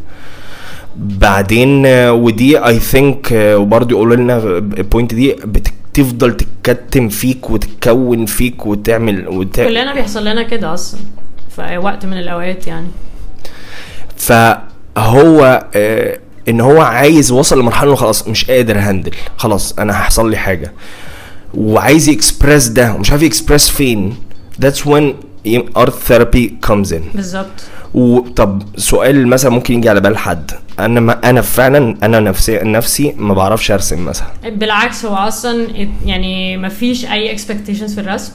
بعدين 0.97 1.87
آه، 1.87 2.13
ودي 2.13 2.59
I 2.59 2.79
think 2.79 3.29
وبرضه 3.33 3.91
يقولوا 3.91 4.17
لنا 4.17 4.37
ال 4.79 4.85
point 4.85 5.15
دي 5.15 5.37
بت- 5.45 5.73
تفضل 5.95 6.37
تتكتم 6.37 7.09
فيك 7.09 7.51
وتتكون 7.51 8.27
فيك 8.27 8.67
وتعمل 8.67 9.29
وت... 9.29 9.61
كلنا 9.61 9.95
بيحصل 9.95 10.25
لنا 10.25 10.43
كده 10.43 10.75
أصلا 10.75 11.01
في 11.57 11.79
وقت 11.79 12.07
من 12.07 12.19
الأوقات 12.19 12.67
يعني. 12.67 12.89
فهو 14.17 15.67
آه 15.75 16.19
إن 16.49 16.61
هو 16.61 16.81
عايز 16.81 17.33
وصل 17.33 17.61
لمرحلة 17.61 17.91
إنه 17.91 17.97
خلاص 17.97 18.29
مش 18.29 18.51
قادر 18.51 18.79
handle 18.79 19.13
خلاص 19.37 19.79
أنا 19.79 19.93
هيحصل 19.99 20.31
لي 20.31 20.37
حاجة. 20.37 20.73
وعايز 21.55 22.09
يكسبرس 22.09 22.67
ده 22.67 22.95
ومش 22.95 23.11
عارف 23.11 23.23
يكسبرس 23.23 23.71
فين. 23.71 24.17
That's 24.63 24.85
when 24.87 25.15
art 25.77 25.93
therapy 26.09 26.69
comes 26.69 26.93
in. 26.93 27.03
بالظبط. 27.15 27.47
وطب 27.95 28.63
سؤال 28.77 29.27
مثلا 29.29 29.51
ممكن 29.51 29.75
يجي 29.75 29.89
على 29.89 30.01
بال 30.01 30.19
حد. 30.19 30.51
أنا 30.79 31.01
ما 31.01 31.31
أنا 31.31 31.41
فعلا 31.41 31.97
أنا 32.03 32.21
نفسي 32.21 32.59
نفسي 32.59 33.15
ما 33.17 33.35
بعرفش 33.35 33.71
أرسم 33.71 34.05
مثلا. 34.05 34.29
بالعكس 34.49 35.05
هو 35.05 35.15
أصلا 35.15 35.67
يعني 36.07 36.57
ما 36.57 36.69
فيش 36.69 37.05
أي 37.07 37.39
expectations 37.39 37.95
في 37.95 38.01
الرسم 38.01 38.33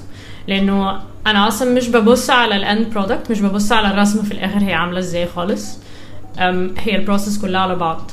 لأنه 0.48 1.00
أنا 1.28 1.48
أصلا 1.48 1.74
مش 1.74 1.90
ببص 1.90 2.30
على 2.30 2.56
ال 2.56 2.65
end 2.65 2.94
product 2.94 3.32
مش 3.32 3.42
ببص 3.42 3.72
على 3.72 3.92
الرسمة 3.92 4.24
في 4.24 4.32
الآخر 4.32 4.58
هي 4.60 4.74
عاملة 4.74 5.00
إزاي 5.00 5.26
خالص. 5.26 5.78
هي 6.78 6.96
ال 6.96 7.01
process 7.01 7.38
كلها 7.38 7.62
على 7.62 7.76
بعض. 7.76 8.12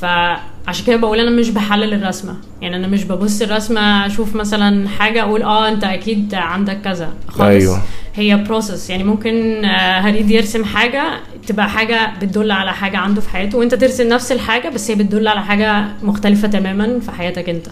فعشان 0.00 0.86
كده 0.86 0.96
بقول 0.96 1.18
أنا 1.20 1.30
مش 1.30 1.50
بحلل 1.50 1.94
الرسمة. 1.94 2.36
يعني 2.62 2.76
أنا 2.76 2.86
مش 2.86 3.04
ببص 3.04 3.42
الرسمة 3.42 4.06
أشوف 4.06 4.34
مثلا 4.34 4.88
حاجة 4.88 5.22
أقول 5.22 5.42
آه 5.42 5.68
أنت 5.68 5.84
أكيد 5.84 6.34
عندك 6.34 6.80
كذا 6.80 7.08
خالص. 7.28 7.40
أيوة. 7.40 7.82
هي 8.20 8.36
process 8.36 8.90
يعني 8.90 9.04
ممكن 9.04 9.64
آه، 9.64 10.00
هو 10.00 10.30
يرسم 10.30 10.64
حاجة 10.64 11.02
تبقى 11.46 11.70
حاجة 11.70 12.12
بتدل 12.22 12.50
على 12.50 12.72
حاجة 12.72 12.98
عنده 12.98 13.20
في 13.20 13.28
حياته 13.28 13.58
وانت 13.58 13.74
ترسم 13.74 14.08
نفس 14.08 14.32
الحاجة 14.32 14.68
بس 14.68 14.90
هي 14.90 14.94
بتدل 14.94 15.28
على 15.28 15.42
حاجة 15.42 15.84
مختلفة 16.02 16.48
تماما 16.48 17.00
في 17.00 17.10
حياتك 17.10 17.48
انت. 17.48 17.66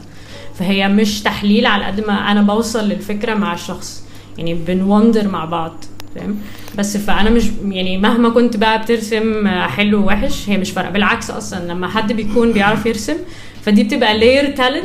فهي 0.55 0.89
مش 0.89 1.23
تحليل 1.23 1.67
على 1.67 1.85
قد 1.85 2.01
ما 2.07 2.13
أنا 2.31 2.43
بوصل 2.43 2.89
للفكرة 2.89 3.35
مع 3.35 3.55
الشخص. 3.55 4.05
يعني 4.39 4.55
بن 4.55 4.73
wonder 4.73 5.29
مع 5.29 5.45
بعض 5.45 5.85
فاهم؟ 6.15 6.37
بس 6.79 6.97
فأنا 6.97 7.31
مش 7.31 7.45
يعني 7.65 7.99
مهما 7.99 8.29
كنت 8.29 8.57
بقى 8.57 8.83
بترسم 8.83 9.49
حلو 9.49 10.01
ووحش 10.03 10.49
هي 10.49 10.57
مش 10.59 10.71
فارقة. 10.71 10.91
بالعكس 10.91 11.31
أصلا 11.31 11.73
لما 11.73 11.89
حد 11.89 12.13
بيكون 12.13 12.53
بيعرف 12.53 12.87
يرسم 12.87 13.17
فدي 13.63 13.83
بتبقى 13.85 14.19
layer 14.19 14.51
talent 14.51 14.85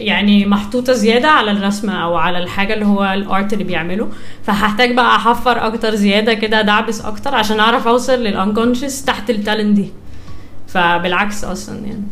يعني 0.00 0.46
محطوطة 0.46 0.92
زيادة 0.92 1.28
على 1.28 1.50
الرسمه 1.50 2.04
أو 2.04 2.16
على 2.16 2.38
الحاجة 2.38 2.74
اللي 2.74 2.84
هو 2.86 3.04
ال 3.04 3.16
art 3.16 3.52
اللي 3.52 3.64
بيعمله. 3.64 4.08
فهحتاج 4.46 4.94
بقى 4.94 5.16
أحفر 5.16 5.66
أكتر 5.66 5.94
زيادة 5.94 6.34
كده 6.34 6.60
أدعبس 6.60 7.00
أكتر 7.00 7.34
عشان 7.34 7.60
أعرف 7.60 7.88
أوصل 7.88 8.12
لل 8.12 8.26
unconscious 8.26 9.04
تحت 9.04 9.30
ال 9.30 9.37
talent 9.37 9.76
دي. 9.76 9.88
فبالعكس 10.68 11.44
أصلا 11.44 11.78
يعني. 11.86 12.02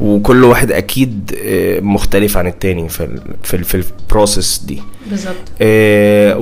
وكل 0.00 0.44
واحد 0.44 0.72
أكيد 0.72 1.38
آه، 1.44 1.80
مختلف 1.80 2.36
عن 2.36 2.46
التاني 2.46 2.88
في 2.88 3.04
ال 3.04 3.20
في 3.42 3.54
ال 3.56 3.64
في 3.64 3.74
ال 3.74 3.85
process 3.85 4.62
دي. 4.66 4.82
بالظبط. 5.10 5.34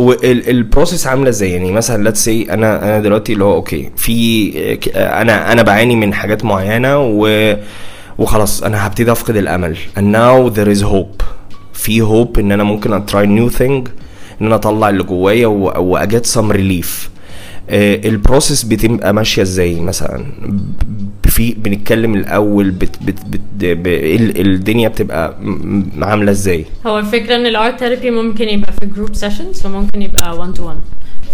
وال 0.00 0.24
process 0.24 1.06
عاملة 1.06 1.28
إزاي؟ 1.28 1.50
يعني 1.50 1.72
مثلا 1.72 2.02
let's 2.02 2.24
say 2.24 2.52
أنا 2.52 2.84
أنا 2.84 3.00
دلوقتي 3.00 3.32
اللي 3.32 3.44
هو 3.44 3.54
okay 3.54 3.90
في 3.96 4.52
آه، 4.56 4.78
آه، 4.98 5.22
أنا 5.22 5.52
أنا 5.52 5.62
بعاني 5.62 5.96
من 5.96 6.14
حاجات 6.14 6.44
معينة 6.44 6.98
و 6.98 7.54
وخلاص 8.18 8.62
أنا 8.62 8.86
هبتدي 8.86 9.12
أفقد 9.12 9.36
الأمل. 9.36 9.76
And 9.98 10.02
now 10.12 10.50
there 10.56 10.78
is 10.78 10.82
hope. 10.82 11.24
في 11.72 12.02
hope 12.02 12.38
إن 12.38 12.52
أنا 12.52 12.64
ممكن 12.64 12.92
I 12.92 13.01
try 13.01 13.26
new 13.26 13.48
thing 13.48 13.88
إن 14.40 14.46
أنا 14.46 14.54
أطلع 14.54 14.88
اللي 14.88 15.02
جوايا 15.02 15.46
و 15.46 15.62
I 15.62 15.78
get 15.78 16.26
some 16.26 16.52
relief 16.52 17.10
ال 17.70 17.82
process 17.82 18.62
بتبقى 18.62 19.14
ماشية 19.14 19.42
إزاي 19.42 19.80
مثلا؟ 19.80 20.24
في 21.24 21.54
بنتكلم 21.54 22.14
الأول 22.14 22.70
بت 22.70 22.96
بت 23.04 23.18
بت 23.30 23.40
الدنيا 24.40 24.88
بتبقى 24.88 25.36
عاملة 26.02 26.30
إزاي؟ 26.30 26.64
هو 26.86 26.98
الفكرة 26.98 27.36
إن 27.36 27.46
ال 27.46 27.55
art 27.55 27.80
therapy 27.80 28.10
ممكن 28.10 28.48
يبقى 28.48 28.72
في 28.72 28.86
group 28.86 29.14
sessions 29.14 29.66
وممكن 29.66 30.02
يبقى 30.02 30.36
1 30.38 30.52
to 30.54 30.66
1 30.66 30.76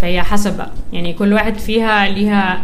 فهي 0.01 0.21
حسب 0.21 0.57
بقى. 0.57 0.71
يعني 0.93 1.13
كل 1.13 1.33
واحد 1.33 1.57
فيها 1.57 2.09
ليها 2.09 2.61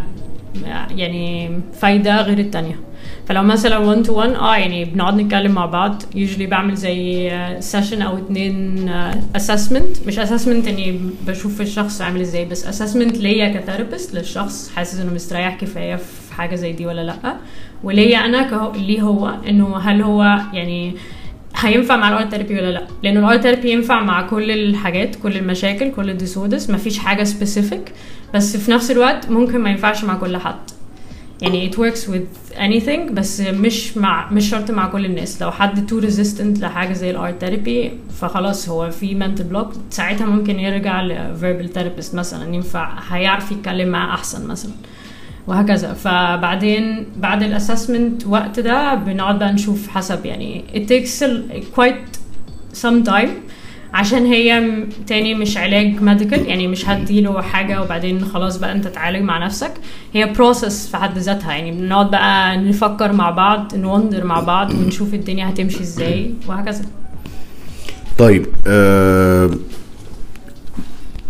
يعني 0.96 1.52
فايدة 1.74 2.22
غير 2.22 2.40
التانية. 2.40 2.80
فلو 3.28 3.44
مثلا 3.44 3.78
1 3.78 4.04
to 4.04 4.14
1 4.14 4.30
آه 4.30 4.56
يعني 4.56 4.86
بنقعد 4.86 5.22
نتكلم 5.22 5.52
مع 5.52 5.66
بعض. 5.66 6.04
يجولي 6.16 6.46
بعمل 6.46 6.76
زي 6.76 7.32
session 7.60 8.02
أو 8.02 8.18
اتنين 8.18 8.90
assessment 9.36 10.08
مش 10.08 10.20
assessment 10.20 10.68
اني 10.68 11.00
بشوف 11.28 11.62
الشخص 11.62 12.02
عامل 12.02 12.22
إزاي 12.22 12.46
بس 12.46 12.68
assessment 12.68 13.18
ليا 13.18 13.50
ك 13.60 13.65
therapist 13.65 14.16
للشخص. 14.16 14.72
حاسس 14.76 15.00
إنه 15.00 15.14
مستريح 15.14 15.56
كفاية 15.56 15.96
في 15.96 16.34
حاجة 16.34 16.56
زي 16.56 16.72
دي 16.72 16.86
ولا 16.86 17.02
لأ. 17.02 17.36
وليا 17.84 18.26
أنا 18.26 18.42
كهو 18.44 18.72
ليه 18.72 19.02
هو 19.02 19.36
إنه 19.50 19.78
هل 19.78 20.02
هو 20.02 20.40
يعني 20.54 20.94
هينفع 21.56 21.96
مع 21.96 22.10
ال 22.10 22.15
art 22.15 22.32
therapy 22.32 22.56
ولا 22.56 22.72
لأ. 22.72 22.88
لأنه 23.04 23.20
ال 23.20 23.26
art 23.26 23.44
therapy 23.44 23.72
ينفع 23.72 24.04
مع 24.04 24.22
كل 24.22 24.52
الحاجات 24.52 25.16
كل 25.16 25.38
المشاكل 25.38 25.92
كل 25.92 26.10
ال 26.10 26.16
disorders 26.16 26.72
مفيش 26.72 27.00
حاجة 27.00 27.24
specific 27.24 27.92
بس 28.34 28.58
في 28.58 28.72
نفس 28.72 28.92
الوقت 28.92 29.30
ممكن 29.30 29.60
ما 29.60 29.70
ينفعش 29.70 30.04
مع 30.04 30.16
كل 30.16 30.38
حد. 30.38 30.56
يعني 31.42 31.72
it 31.72 31.76
works 31.76 32.00
with 32.08 32.56
anything 32.58 33.12
بس 33.12 33.42
مش 33.42 33.98
مع 33.98 34.32
مش 34.32 34.50
شرط 34.50 34.72
مع 34.72 34.88
كل 34.88 35.06
الناس. 35.06 35.42
لو 35.42 35.52
حد 35.52 35.90
too 35.92 36.04
resistant 36.04 36.62
لحاجة 36.62 36.94
زي 36.94 37.12
ال 37.12 37.19
art 37.19 37.42
therapy 37.46 37.92
فخلاص 38.22 38.70
هو 38.70 38.92
في 38.92 39.20
mental 39.20 39.56
block. 39.56 39.78
ساعتها 39.90 40.26
ممكن 40.26 40.60
يرجع 40.60 41.02
ل 41.02 41.36
verbal 41.42 41.78
therapist 41.78 42.16
مثلا 42.16 42.56
ينفع 42.56 43.00
هيعرف 43.10 43.52
يتكلم 43.52 43.90
معاه 43.90 44.14
أحسن 44.14 44.48
مثلا. 44.48 44.72
وهكذا. 45.48 45.94
فبعدين 45.94 47.06
بعد 47.18 47.44
ال 47.44 47.51
assessment 47.51 48.28
وقت 48.28 48.60
ده 48.60 48.96
بنقعد 48.96 49.40
بقى 49.40 49.54
نشوف 49.54 49.88
حسب. 49.88 50.26
يعني 50.26 50.64
it 50.74 50.90
takes 50.90 51.24
quite 51.80 52.20
some 52.82 53.10
time 53.10 53.30
عشان 53.94 54.26
هي 54.26 54.64
تاني 55.08 55.36
مش 55.36 55.58
علاج 55.58 56.02
medical 56.02 56.46
يعني 56.46 56.68
مش 56.68 56.90
هديله 56.90 57.42
حاجة 57.42 57.82
وبعدين 57.82 58.26
خلاص 58.26 58.58
بقى 58.58 58.72
انت 58.72 58.88
تعالج 58.88 59.22
مع 59.22 59.46
نفسك. 59.46 59.74
هي 60.14 60.26
process 60.34 60.88
في 60.88 60.98
حد 60.98 61.18
ذاتها 61.18 61.54
يعني 61.54 61.72
بنقعد 61.72 62.12
بقى 62.12 62.58
نفكر 62.58 63.12
مع 63.14 63.30
بعض 63.30 63.76
ن 63.76 63.83
wonder 63.83 64.24
مع 64.24 64.40
بعض 64.40 64.72
ونشوف 64.74 65.14
الدنيا 65.14 65.50
هتمشي 65.50 65.82
إزاي 65.82 66.34
وهكذا. 66.48 66.86
طيب 68.18 68.46
آه 68.68 69.50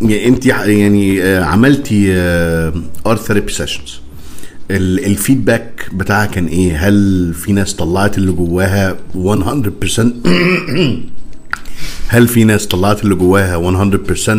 يعني 0.02 0.28
انت 0.28 0.46
يعني 0.46 1.24
آه 1.24 1.44
عملتي 1.44 2.14
art 3.08 3.20
therapy 3.20 3.52
sessions 3.52 4.00
ال 4.72 4.85
feedback 4.85 5.90
بتاعها 5.94 6.26
كان 6.26 6.46
إيه؟ 6.46 6.88
هل 6.88 7.34
في 7.34 7.54
ناس 7.54 7.74
طلعت 7.74 8.18
اللي 8.18 8.32
جواها 8.32 8.96
100% 9.16 9.18
هل 12.12 12.28
في 12.28 12.44
ناس 12.44 12.68
طلعت 12.68 13.04
اللي 13.04 13.16
جواها 13.16 13.58
100% 14.26 14.30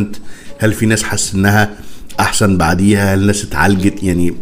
هل 0.58 0.72
في 0.72 0.86
ناس 0.86 1.02
حس 1.02 1.34
إنها 1.34 1.70
أحسن 2.20 2.56
بعديها؟ 2.58 3.14
هل 3.14 3.26
ناس 3.26 3.44
اتعالجت 3.44 4.02
يعني 4.02 4.34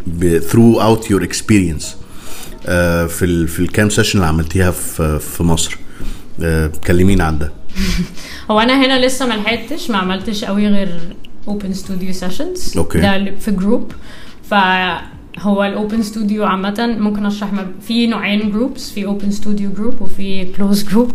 out 0.79 1.03
your 1.03 1.23
experience 1.27 1.85
آه 2.65 3.05
في 3.05 3.25
ال 3.25 3.47
في 3.47 3.59
الكام 3.59 3.89
session 3.89 4.19
اللي 4.19 4.29
عملتيها 4.29 4.71
في 4.71 5.19
في 5.19 5.43
مصر. 5.43 5.77
آه 6.43 6.71
كلمينا 6.87 7.23
عن 7.23 7.37
ده. 7.39 7.51
هو 8.51 8.59
أنا 8.59 8.85
هنا 8.85 9.05
لسه 9.05 9.25
ما 9.27 9.33
لحقتش 9.33 9.89
ما 9.89 9.97
عملتش 9.97 10.43
قوي 10.45 10.67
غير 10.67 10.99
open 11.47 11.73
studio 11.73 12.13
sessions 12.13 12.77
okay. 12.77 12.99
ده 12.99 13.35
في 13.39 13.51
group 13.51 13.91
فهو 15.39 15.63
ال 15.63 15.71
open 15.71 16.01
studio 16.01 16.45
عامة 16.45 16.97
ممكن 16.99 17.25
أشرح 17.25 17.49
في 17.81 18.07
نوعين 18.07 18.51
groups 18.51 18.91
في 18.91 19.05
open 19.05 19.31
studio 19.31 19.71
group 19.71 20.01
وفي 20.01 20.45
closed 20.45 20.83
group 20.83 21.11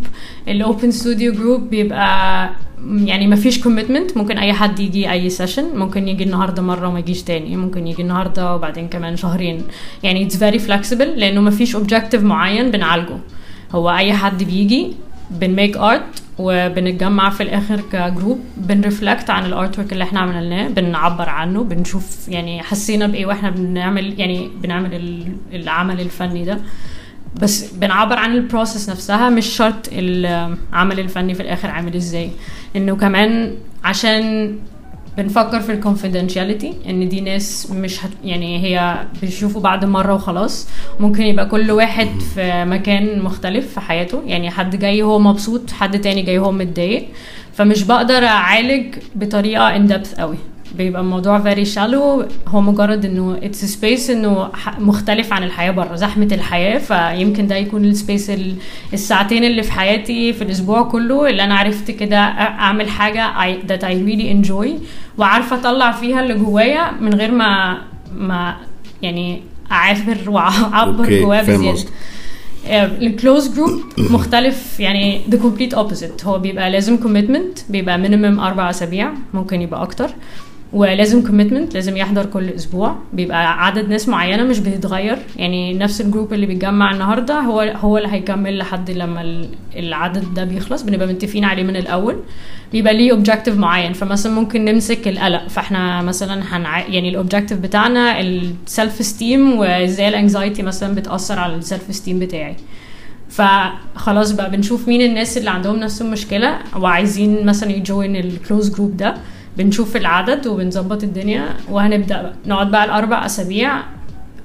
ال 0.48 0.57
open 0.57 0.90
studio 0.90 1.32
group 1.32 1.70
بيبقى 1.70 2.50
يعني 2.96 3.26
ما 3.26 3.36
فيش 3.36 3.62
commitment 3.62 4.16
ممكن 4.16 4.38
أي 4.38 4.52
حد 4.52 4.80
يجي 4.80 5.10
أي 5.12 5.30
session 5.30 5.64
ممكن 5.76 6.08
يجي 6.08 6.24
النهارده 6.24 6.62
مرة 6.62 6.88
وما 6.88 6.98
يجيش 6.98 7.22
تاني 7.22 7.56
ممكن 7.56 7.86
يجي 7.86 8.02
النهارده 8.02 8.54
وبعدين 8.54 8.88
كمان 8.88 9.16
شهرين. 9.16 9.62
يعني 10.02 10.24
it's 10.24 10.36
very 10.36 10.58
flexible 10.58 11.06
لأنه 11.06 11.40
ما 11.40 11.50
فيش 11.50 11.76
objective 11.76 12.22
معين 12.22 12.70
بنعالجه. 12.70 13.16
هو 13.72 13.90
أي 13.90 14.12
حد 14.12 14.42
بيجي 14.42 14.92
بن 15.30 15.46
make 15.46 15.76
art 15.76 16.22
وبنتجمع 16.38 17.30
في 17.30 17.42
الآخر 17.42 17.80
ك 17.92 18.00
group 18.00 18.40
بن 18.56 18.73
reflect 18.73 19.30
عن 19.30 19.44
ال 19.46 19.54
art 19.54 19.78
work 19.78 19.92
اللي 19.92 20.04
إحنا 20.04 20.20
عملناه 20.20 20.68
بنعبر 20.68 21.28
عنه 21.28 21.64
بنشوف 21.64 22.28
يعني 22.28 22.62
حسينا 22.62 23.06
بإيه 23.06 23.26
وإحنا 23.26 23.50
بنعمل 23.50 24.20
يعني 24.20 24.50
بنعمل 24.62 24.94
ال- 24.94 25.36
العمل 25.52 26.00
الفني 26.00 26.44
ده. 26.44 26.58
بس 27.42 27.72
بنعبر 27.74 28.16
عن 28.18 28.32
ال 28.32 28.39
process 28.39 28.88
نفسها 28.90 29.30
مش 29.30 29.46
شرط 29.46 29.88
العمل 29.92 31.00
الفني 31.00 31.34
في 31.34 31.42
الآخر 31.42 31.70
عامل 31.70 31.94
إزاي. 31.96 32.30
إنه 32.76 32.96
كمان 32.96 33.54
عشان 33.84 34.56
بنفكر 35.18 35.60
في 35.60 35.72
ال 35.72 35.79
confidentiality 35.79 36.74
إن 36.88 37.08
دي 37.08 37.20
ناس 37.20 37.70
مش 37.70 38.04
هت 38.04 38.10
يعني 38.24 38.64
هي 38.64 39.06
بيشوفوا 39.22 39.60
بعد 39.60 39.84
مرة 39.84 40.14
وخلاص. 40.14 40.68
ممكن 41.00 41.22
يبقى 41.22 41.48
كل 41.48 41.70
واحد 41.70 42.08
في 42.34 42.64
مكان 42.64 43.22
مختلف 43.22 43.74
في 43.74 43.80
حياته. 43.80 44.22
يعني 44.26 44.50
حد 44.50 44.76
جاي 44.76 45.02
هو 45.02 45.18
مبسوط 45.18 45.70
حد 45.70 46.00
تاني 46.00 46.22
جاي 46.22 46.38
هو 46.38 46.52
متضايق. 46.52 47.08
فمش 47.52 47.82
بقدر 47.82 48.24
أعالج 48.24 48.94
بطريقة 49.14 49.76
in 49.76 49.86
depth 49.86 50.14
قوي. 50.14 50.36
بيبقى 50.78 51.00
الموضوع 51.02 51.54
very 51.54 51.66
shallow. 51.74 52.24
هو 52.48 52.60
مجرد 52.60 53.04
إنه 53.04 53.38
it's 53.42 53.64
space 53.64 54.10
إنه 54.10 54.48
مختلف 54.78 55.32
عن 55.32 55.42
الحياة 55.42 55.70
بره 55.70 55.96
زحمة 55.96 56.28
الحياة. 56.32 56.78
فيمكن 56.78 57.46
ده 57.46 57.56
يكون 57.56 57.84
ال 57.84 57.92
space 57.92 58.30
ال- 58.30 58.54
الساعتين 58.92 59.44
اللي 59.44 59.62
في 59.62 59.72
حياتي 59.72 60.32
في 60.32 60.42
الأسبوع 60.44 60.82
كله 60.82 61.30
اللي 61.30 61.44
أنا 61.44 61.54
عرفت 61.54 61.90
كده 61.90 62.16
أعمل 62.18 62.88
حاجة 62.88 63.32
I, 63.34 63.56
that 63.68 63.80
I 63.82 63.94
really 64.08 64.46
enjoy 64.46 64.68
وعارفة 65.18 65.56
أطلع 65.56 65.92
فيها 65.92 66.20
اللي 66.20 66.34
جوايا 66.34 66.90
من 67.00 67.14
غير 67.14 67.30
ما 67.30 67.78
ما 68.16 68.56
يعني 69.02 69.42
اعافر 69.72 70.30
وأعبر 70.30 71.08
جوايا 71.20 71.42
بزيادة. 71.42 71.70
قصدك. 71.70 71.88
ال 73.02 73.10
closed 73.10 73.54
group 73.54 73.70
مختلف 74.14 74.80
يعني 74.80 75.20
the 75.30 75.34
complete 75.34 75.76
opposite. 75.76 76.26
هو 76.26 76.38
بيبقى 76.38 76.70
لازم 76.70 76.96
commitment 76.96 77.60
بيبقى 77.70 77.98
minimum 78.04 78.40
أربع 78.40 78.70
أسابيع 78.70 79.10
ممكن 79.34 79.62
يبقى 79.62 79.82
أكتر. 79.82 80.10
ولازم 80.74 81.22
commitment 81.22 81.74
لازم 81.74 81.96
يحضر 81.96 82.26
كل 82.26 82.48
أسبوع. 82.48 82.96
بيبقى 83.12 83.66
عدد 83.66 83.88
ناس 83.88 84.08
معينة 84.08 84.42
مش 84.42 84.58
بيتغير 84.58 85.18
يعني 85.36 85.74
نفس 85.74 86.00
ال 86.00 86.06
group 86.06 86.32
اللي 86.32 86.46
بيتجمع 86.46 86.92
النهاردة 86.92 87.40
هو 87.40 87.60
هو 87.60 87.98
اللي 87.98 88.08
هيكمل 88.08 88.58
لحد 88.58 88.90
لما 88.90 89.22
ال- 89.22 89.48
العدد 89.76 90.34
ده 90.34 90.44
بيخلص. 90.44 90.82
بنبقى 90.82 91.06
متفقين 91.06 91.44
عليه 91.44 91.62
من 91.62 91.76
الأول. 91.76 92.16
بيبقى 92.72 92.94
ليه 92.94 93.12
objective 93.12 93.58
معين. 93.58 93.92
فمثلا 93.92 94.32
ممكن 94.32 94.64
نمسك 94.64 95.08
القلق. 95.08 95.48
فإحنا 95.48 96.02
مثلا 96.02 96.42
هنع... 96.56 96.86
يعني 96.88 97.08
ال 97.08 97.13
objective 97.13 97.58
بتاعنا 97.58 98.20
ال 98.20 98.36
self 98.36 99.00
esteem 99.00 99.58
وإزاي 99.58 100.08
ال 100.08 100.15
anxiety 100.15 100.62
مثلا 100.62 100.94
بتأثر 100.94 101.38
على 101.38 101.54
ال 101.56 101.63
self 101.63 101.90
esteem 101.90 102.18
بتاعي. 102.18 102.56
فخلاص 103.28 104.30
بقى 104.32 104.50
بنشوف 104.50 104.88
مين 104.88 105.00
الناس 105.02 105.38
اللي 105.38 105.50
عندهم 105.50 105.76
نفس 105.76 106.02
المشكلة 106.02 106.58
وعايزين 106.76 107.46
مثلا 107.46 107.70
ي 107.70 107.80
join 107.80 108.16
ال 108.16 108.25
closed 108.25 108.74
group 108.74 108.96
ده. 108.96 109.14
بنشوف 109.58 109.96
العدد 109.96 110.46
وبنظبط 110.46 111.02
الدنيا 111.02 111.44
وهنبدأ 111.70 112.22
بقى. 112.22 112.32
نقعد 112.46 112.70
بقى 112.70 112.84
الأربع 112.84 113.26
أسابيع 113.26 113.82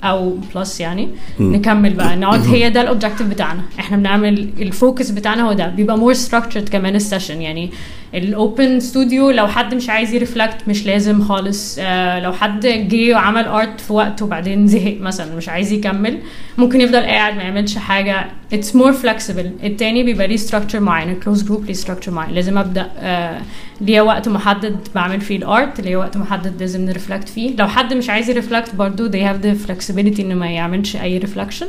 أو 0.03 0.37
plus 0.55 0.79
يعني 0.79 1.09
نكمل 1.39 1.93
بقى. 1.93 2.15
نقعد 2.15 2.47
هي 2.47 2.69
ده 2.69 2.81
ال 2.81 2.86
objective 2.86 3.27
بتاعنا. 3.27 3.61
إحنا 3.79 3.97
بنعمل 3.97 4.49
ال 4.59 4.67
focus 4.67 5.09
بتاعنا 5.09 5.47
هو 5.47 5.53
ده. 5.53 5.67
بيبقى 5.67 5.97
more 5.97 6.13
structured 6.13 6.69
كمان 6.71 6.95
ال 6.95 7.01
session 7.01 7.41
يعني 7.41 7.71
ال 8.15 8.28
open 8.28 8.79
studio 8.79 9.31
لو 9.31 9.47
حد 9.47 9.75
مش 9.75 9.89
عايز 9.89 10.13
ي 10.13 10.20
reflect 10.20 10.67
مش 10.67 10.85
لازم 10.85 11.21
خالص. 11.21 11.77
آه 11.79 12.19
لو 12.19 12.33
حد 12.33 12.65
جه 12.67 13.13
وعمل 13.13 13.45
art 13.45 13.81
في 13.81 13.93
وقت 13.93 14.21
وبعدين 14.21 14.67
زهق 14.67 14.97
مثلا 15.01 15.35
مش 15.35 15.49
عايز 15.49 15.71
يكمل 15.71 16.19
ممكن 16.57 16.81
يفضل 16.81 16.99
قاعد 16.99 17.35
ما 17.35 17.43
يعملش 17.43 17.77
حاجة. 17.77 18.25
it's 18.53 18.75
more 18.75 18.91
flexible 18.93 19.51
التاني 19.63 20.03
بيبقى 20.03 20.27
ليه 20.27 20.35
structure 20.35 20.79
معين 20.79 21.09
ال 21.09 21.14
closed 21.14 21.43
group 21.43 21.65
ليه 21.65 21.73
structure 21.73 22.11
معين. 22.11 22.35
لازم 22.35 22.57
أبدأ 22.57 22.89
آه 22.97 23.41
ليا 23.81 24.01
وقت 24.01 24.29
محدد 24.29 24.77
بعمل 24.95 25.21
فيه 25.21 25.37
ال 25.37 25.48
art 25.48 25.81
ليا 25.81 25.97
وقت 25.97 26.17
محدد 26.17 26.59
لازم 26.59 26.85
ن 26.85 26.91
reflect 26.91 27.29
فيه. 27.29 27.55
لو 27.55 27.67
حد 27.67 27.93
مش 27.93 28.09
عايز 28.09 28.29
ي 28.29 28.35
reflect 28.35 28.75
برضو 28.75 29.09
they 29.11 29.23
have 29.23 29.43
the 29.45 29.67
flexibility 29.69 30.19
إنه 30.19 30.35
ما 30.35 30.47
يعملش 30.47 30.95
أي 30.95 31.17
reflection 31.17 31.67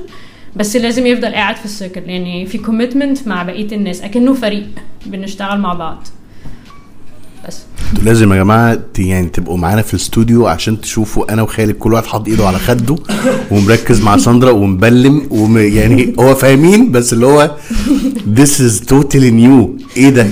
بس 0.57 0.77
لازم 0.77 1.07
يفضل 1.07 1.35
قاعد 1.35 1.57
في 1.57 1.65
ال 1.65 1.71
circle 1.71 2.11
يعني 2.11 2.47
في 2.47 2.59
commitment 2.59 3.29
مع 3.29 3.43
بقية 3.43 3.77
الناس. 3.77 4.03
أكنه 4.03 4.35
فريق 4.35 4.67
بنشتغل 5.07 5.61
مع 5.61 5.75
بعض. 5.75 6.07
بس. 7.49 7.59
أنتوا 7.93 8.05
لازم 8.05 8.33
يا 8.33 8.37
جماعة 8.39 8.79
يعني 8.99 9.29
تبقوا 9.29 9.57
معانا 9.57 9.83
في 9.83 9.95
الاستوديو 9.95 10.47
عشان 10.47 10.81
تشوفوا 10.81 11.33
أنا 11.33 11.43
وخالد 11.43 11.71
كل 11.71 11.93
واحد 11.93 12.07
حاطط 12.07 12.29
إيده 12.29 12.47
على 12.47 12.59
خده 12.59 12.97
ومركز 13.51 14.03
مع 14.03 14.17
ساندرا 14.17 14.51
ومبلم 14.51 15.27
وم 15.31 15.59
يعني 15.59 16.15
هو 16.21 16.35
فاهمين 16.35 16.93
بس 16.93 17.13
اللي 17.13 17.27
هو 17.27 17.57
this 18.37 18.51
is 18.61 18.85
totally 18.85 19.31
new. 19.33 19.85
إيه 19.97 20.09
ده؟ 20.11 20.27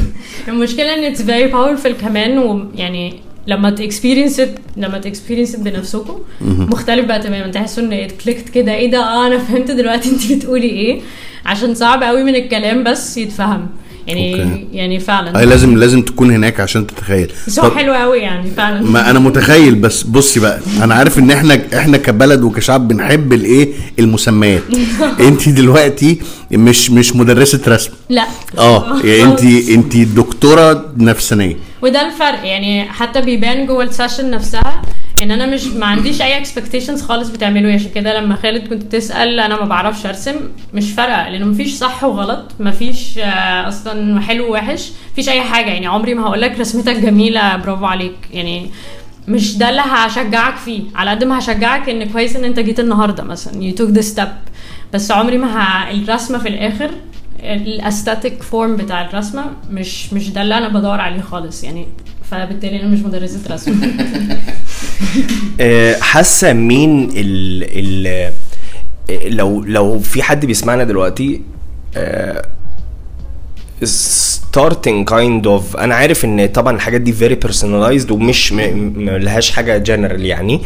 المشكلة 0.48 0.94
إن 0.94 1.04
it's 1.04 1.22
very 1.22 1.52
powerful 1.52 1.88
كمان 2.00 2.38
ويعني 2.38 3.14
لما 3.46 3.70
ت 3.70 3.77
experience 3.77 4.42
لما 4.76 4.98
ت 4.98 5.04
experience 5.04 5.56
بنفسكم 5.56 6.18
مختلف 6.40 7.06
بقى 7.06 7.20
تماما. 7.22 7.52
تحسوا 7.52 7.82
إن 7.82 8.08
clicked 8.24 8.48
كده. 8.48 8.74
إيه 8.74 8.90
ده؟ 8.90 8.98
آه 8.98 9.26
أنا 9.26 9.38
فهمت 9.38 9.70
دلوقتي 9.70 10.10
أنت 10.10 10.32
بتقولي 10.32 10.68
إيه. 10.68 11.00
عشان 11.46 11.74
صعب 11.74 12.02
قوي 12.02 12.24
من 12.24 12.34
الكلام 12.34 12.84
بس 12.84 13.16
يتفهم. 13.16 13.66
يعني 14.08 14.42
okay. 14.42 14.66
يعني 14.72 15.00
فعلا. 15.00 15.38
أي 15.40 15.46
لازم 15.46 15.76
لازم 15.78 16.02
تكون 16.02 16.30
هناك 16.30 16.60
عشان 16.60 16.86
تتخيل. 16.86 17.32
بس 17.46 17.58
هو 17.60 17.70
حلو 17.70 17.92
قوي 17.94 18.18
يعني 18.18 18.50
فعلا. 18.56 18.82
ما 18.82 19.10
أنا 19.10 19.18
متخيل 19.18 19.74
بس 19.74 20.02
بصي 20.02 20.40
بقى 20.40 20.60
أنا 20.82 20.94
عارف 20.94 21.18
إن 21.18 21.30
إحنا 21.30 21.60
إحنا 21.76 21.96
كبلد 21.96 22.42
وكشعب 22.42 22.88
بنحب 22.88 23.32
الإيه؟ 23.32 23.68
المسميات. 23.98 24.62
أنت 25.28 25.48
دلوقتي 25.48 26.18
مش 26.52 26.90
مش 26.90 27.16
مدرسة 27.16 27.60
رسم. 27.68 27.90
لا. 28.08 28.24
آه 28.58 29.00
يعني 29.04 29.22
أنت 29.22 29.44
أنت 29.70 29.96
دكتورة 29.96 30.84
نفسانية. 30.96 31.56
وده 31.82 32.06
الفرق. 32.06 32.46
يعني 32.46 32.84
حتى 32.84 33.20
بيبان 33.20 33.66
جوه 33.66 33.84
ال 33.84 33.90
session 33.90 34.30
نفسها 34.30 34.82
إن 35.22 35.30
أنا 35.30 35.46
مش 35.46 35.66
ما 35.66 35.86
عنديش 35.86 36.22
أي 36.22 36.38
expectations 36.38 37.02
خالص 37.02 37.28
بتعملوا 37.28 37.72
عشان 37.72 37.90
كده 37.94 38.20
لما 38.20 38.36
خالد 38.36 38.68
كنت 38.68 38.82
تسال 38.82 39.40
أنا 39.40 39.60
ما 39.60 39.64
بعرفش 39.64 40.06
أرسم 40.06 40.34
مش 40.74 40.92
فارقة 40.92 41.28
لأنه 41.28 41.46
مفيش 41.46 41.74
صح 41.74 42.04
وغلط 42.04 42.52
مفيش 42.60 43.18
آه، 43.18 43.68
أصلا 43.68 44.20
حلو 44.20 44.50
ووحش 44.50 44.90
مفيش 45.12 45.28
أي 45.28 45.40
حاجة. 45.40 45.70
يعني 45.70 45.86
عمري 45.86 46.14
ما 46.14 46.22
هقول 46.22 46.40
لك 46.40 46.60
رسمتك 46.60 46.96
جميلة 46.96 47.56
برافو 47.56 47.84
عليك. 47.86 48.16
يعني 48.32 48.70
مش 49.28 49.56
ده 49.56 49.70
اللي 49.70 49.82
هشجعك 49.84 50.56
فيه. 50.56 50.82
على 50.94 51.10
قد 51.10 51.24
ما 51.24 51.38
هشجعك 51.38 51.88
إن 51.88 52.04
كويس 52.10 52.36
إن 52.36 52.44
أنت 52.44 52.60
جيت 52.60 52.80
النهارده 52.80 53.22
مثلا. 53.24 53.52
You 53.70 53.74
took 53.74 53.94
the 54.00 54.16
step. 54.16 54.50
بس 54.92 55.10
عمري 55.10 55.38
ما 55.38 55.46
ه... 55.58 55.90
الرسمة 55.90 56.38
في 56.38 56.48
الآخر 56.48 56.90
ال 57.40 57.51
aesthetic 57.51 58.42
form 58.42 58.76
بتاع 58.76 59.08
الرسمة 59.08 59.44
مش 59.70 60.12
مش 60.12 60.30
ده 60.30 60.42
اللي 60.42 60.58
أنا 60.58 60.68
بدور 60.68 61.00
عليه 61.00 61.20
خالص 61.20 61.64
يعني. 61.64 61.86
فبالتالي 62.30 62.80
أنا 62.80 62.88
مش 62.88 62.98
مدرسة 62.98 63.54
رسم 63.54 63.80
آه، 65.60 65.96
حاسة 66.00 66.52
مين 66.52 67.10
ال 67.16 67.64
ال 69.10 69.36
لو 69.36 69.64
لو 69.64 69.98
في 69.98 70.22
حد 70.22 70.46
بيسمعنا 70.46 70.84
دلوقتي 70.84 71.40
starting 73.84 75.04
kind 75.04 75.46
of 75.46 75.78
أنا 75.78 75.94
عارف 75.94 76.24
إن 76.24 76.46
طبعا 76.46 76.76
الحاجات 76.76 77.00
دي 77.00 77.12
very 77.12 77.48
personalized 77.48 78.10
ومش 78.10 78.52
ملهاش 78.52 79.50
حاجة 79.50 79.84
general 79.84 80.20
يعني. 80.20 80.60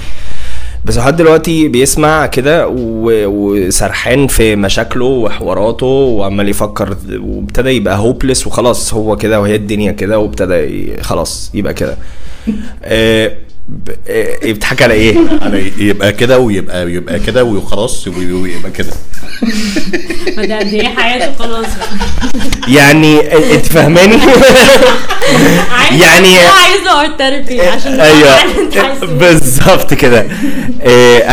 بس 0.84 0.98
لحد 0.98 1.16
دلوقتي 1.16 1.68
بيسمع 1.68 2.26
كده 2.26 2.68
وسرحان 2.68 4.26
في 4.26 4.56
مشاكله 4.56 5.04
وحواراته 5.04 5.86
وعمال 5.86 6.48
يفكر 6.48 6.96
وابتدى 7.20 7.70
يبقى 7.70 7.98
هوبلس 7.98 8.46
وخلاص 8.46 8.94
هو 8.94 9.16
كده 9.16 9.40
وهي 9.40 9.56
الدنيا 9.56 9.92
كده 9.92 10.18
وابتدى 10.18 10.92
خلاص 11.02 11.50
يبقى 11.54 11.74
كده. 11.74 11.96
آه، 13.68 13.68
ب- 13.68 13.90
آه، 14.08 14.52
بتضحك 14.52 14.82
على 14.82 14.94
إيه؟ 14.94 15.16
على 15.42 15.72
يبقى 15.78 16.12
كده 16.12 16.38
ويبقى 16.38 16.92
يبقى 16.92 17.18
كده 17.20 17.44
وخلاص 17.44 18.08
ويبقى 18.08 18.70
كده 18.70 18.92
ما 20.36 20.44
ده 20.44 20.58
قد 20.58 20.66
إيه 20.74 20.88
حياته 20.88 21.32
خلاص. 21.38 21.66
يعني 22.68 23.36
أنت 23.54 23.66
فاهماني؟ 23.66 24.16
يعني- 26.00 26.38
عايز 26.38 26.82
له 26.84 27.00
art 27.00 27.46
therapy 27.48 27.60
عشان 27.68 28.00
أيوه. 28.00 28.38
بالظبط 29.18 29.94
كده 29.94 30.26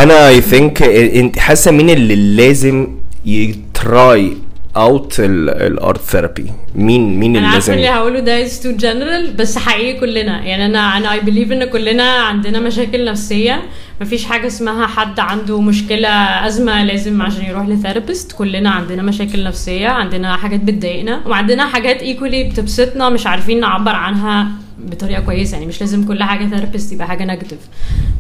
أنا 0.03 0.27
I 0.29 0.41
think 0.41 0.81
أنت 0.83 1.39
حاسة 1.39 1.71
مين 1.71 1.89
اللي 1.89 2.15
لازم 2.15 2.87
ي 3.25 3.53
try 3.53 4.37
out 4.75 5.15
ال 5.19 5.40
art 5.40 6.01
therapy 6.01 6.51
مين 6.75 7.19
مين 7.19 7.35
أنا 7.35 7.45
اللي 7.45 7.55
لازم 7.55 7.73
اللي 7.73 7.89
هقوله 7.89 8.19
ده 8.19 8.43
is 8.43 8.59
too 8.61 8.71
general 8.71 9.33
بس 9.33 9.57
حقيقي 9.57 9.99
كلنا. 9.99 10.43
يعني 10.43 10.65
أنا 10.65 10.97
أنا 10.97 11.13
I 11.13 11.19
believe 11.19 11.51
إن 11.51 11.65
كلنا 11.65 12.03
عندنا 12.03 12.59
مشاكل 12.59 13.05
نفسية. 13.05 13.61
مفيش 14.01 14.25
حاجة 14.25 14.47
اسمها 14.47 14.87
حد 14.87 15.19
عنده 15.19 15.61
مشكلة 15.61 16.09
أزمة 16.47 16.83
لازم 16.83 17.21
عشان 17.21 17.45
يروح 17.45 17.67
ل 17.67 17.73
therapist. 17.73 18.31
كلنا 18.31 18.69
عندنا 18.69 19.01
مشاكل 19.01 19.43
نفسية 19.43 19.87
عندنا 19.87 20.35
حاجات 20.37 20.59
بتضايقنا 20.59 21.21
وعندنا 21.27 21.65
حاجات 21.67 22.01
equally 22.01 22.43
بتبسطنا 22.43 23.09
مش 23.09 23.27
عارفين 23.27 23.59
نعبر 23.59 23.95
عنها 23.95 24.47
بطريقة 24.79 25.21
كويسة. 25.21 25.53
يعني 25.53 25.65
مش 25.65 25.81
لازم 25.81 26.03
كل 26.07 26.23
حاجة 26.23 26.45
therapist 26.45 26.91
يبقى 26.93 27.07
حاجة 27.07 27.23
negative 27.25 27.59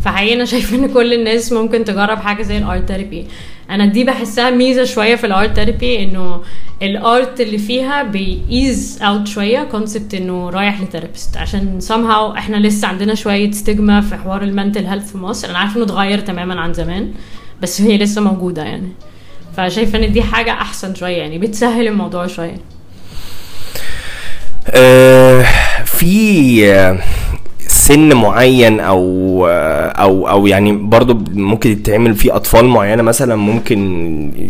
فحقيقي 0.03 0.35
أنا 0.35 0.45
شايفة 0.45 0.77
إن 0.77 0.93
كل 0.93 1.13
الناس 1.13 1.53
ممكن 1.53 1.83
تجرب 1.85 2.17
حاجة 2.17 2.41
زي 2.43 2.57
ال 2.57 2.65
art 2.65 2.87
therapy 2.87 3.25
أنا 3.69 3.85
دي 3.85 4.03
بحسها 4.03 4.49
ميزة 4.49 4.83
شوية 4.83 5.15
في 5.15 5.25
ال 5.27 5.34
art 5.34 5.55
therapy 5.55 6.03
إنه 6.03 6.41
ال 6.81 6.96
art 6.96 7.41
اللي 7.41 7.57
فيها 7.57 8.03
بي 8.03 8.35
ease 8.35 8.99
out 9.01 9.27
شوية 9.27 9.63
concept 9.63 10.13
إنه 10.13 10.49
رايح 10.49 10.81
ل 10.81 10.87
therapist 10.87 11.37
عشان 11.37 11.79
somehow 11.87 12.37
إحنا 12.37 12.57
لسه 12.57 12.87
عندنا 12.87 13.15
شوية 13.15 13.51
stigma 13.51 14.01
في 14.01 14.15
حوار 14.15 14.43
ال 14.43 14.49
mental 14.49 14.85
health 14.85 15.11
في 15.11 15.17
مصر. 15.17 15.49
أنا 15.49 15.57
عارفة 15.69 15.83
إنه 15.83 15.85
اتغير 15.85 16.19
تماما 16.19 16.61
عن 16.61 16.73
زمان 16.73 17.11
بس 17.61 17.81
هي 17.81 17.97
لسه 17.97 18.21
موجودة 18.21 18.63
يعني. 18.63 18.89
فشايفة 19.57 19.99
إن 19.99 20.11
دي 20.11 20.21
حاجة 20.21 20.51
أحسن 20.51 20.95
شوية 20.95 21.17
يعني 21.17 21.37
بتسهل 21.37 21.87
الموضوع 21.87 22.27
شوية. 22.27 22.57
آه، 24.67 25.45
في 25.85 26.95
سن 27.67 28.13
معين 28.13 28.79
أو 28.79 29.47
أو 29.47 30.29
أو 30.29 30.47
يعني 30.47 30.71
برضو 30.71 31.13
ممكن 31.31 31.71
يتعمل 31.71 32.15
فيه 32.15 32.35
أطفال 32.35 32.65
معينة 32.65 33.03
مثلا 33.03 33.35
ممكن 33.35 33.79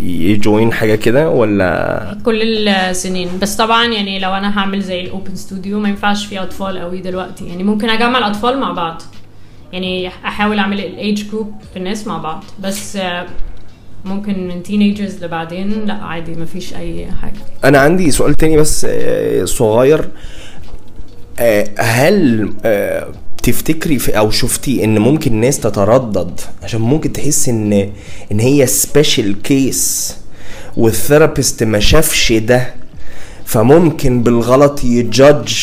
ي 0.06 0.19
join 0.19 0.74
حاجة 0.74 0.96
كده 0.96 1.30
ولا؟ 1.30 2.18
كل 2.26 2.68
السنين. 2.68 3.30
بس 3.42 3.56
طبعا 3.56 3.86
يعني 3.86 4.20
لو 4.20 4.34
أنا 4.34 4.60
هعمل 4.60 4.82
زي 4.82 5.02
ال 5.02 5.09
open 5.09 5.36
studio 5.36 5.80
ما 5.80 5.90
ينفعش 5.90 6.26
فيه 6.26 6.44
أطفال 6.44 6.80
قوي 6.80 7.02
دلوقتي. 7.02 7.46
يعني 7.48 7.64
ممكن 7.64 7.90
أجمع 7.90 8.18
الأطفال 8.18 8.60
مع 8.60 8.72
بعض. 8.72 9.02
يعني 9.74 10.08
أحاول 10.08 10.60
أعمل 10.60 10.80
ال 10.80 11.24
age 11.30 11.39
group 11.39 11.54
في 11.74 11.80
الناس 11.80 12.08
مع 12.08 12.18
بعض. 12.18 12.44
بس 12.60 12.96
آه، 12.96 13.26
ممكن 14.06 14.48
من 14.48 14.64
teenagers 14.64 15.24
لبعدين 15.24 15.86
لا 15.86 15.94
عادي 15.94 16.36
ما 16.36 16.46
فيش 16.46 16.74
أي 16.74 17.08
حاجة. 17.22 17.40
أنا 17.64 17.80
عندي 17.80 18.12
سؤال 18.12 18.34
تاني 18.36 18.58
بس 18.58 18.86
آه، 18.90 19.46
صغير. 19.46 20.10
آه، 21.40 21.68
هل 21.80 22.50
تفتكري 23.44 24.00
في 24.00 24.18
أو 24.18 24.32
شفتي 24.32 24.84
إن 24.84 25.00
ممكن 25.00 25.36
ناس 25.36 25.60
تتردد؟ 25.60 26.42
عشان 26.64 26.82
ممكن 26.82 27.14
تحس 27.14 27.50
إن 27.50 27.92
إن 28.32 28.40
هي 28.40 28.68
special 28.68 29.42
case 29.42 30.18
وال 30.78 30.93
therapist 30.93 31.64
ما 31.64 31.80
شافش 31.80 32.34
ده 32.34 32.74
فممكن 33.46 34.24
بالغلط 34.24 34.84
ي 34.84 34.96
judge 34.96 35.56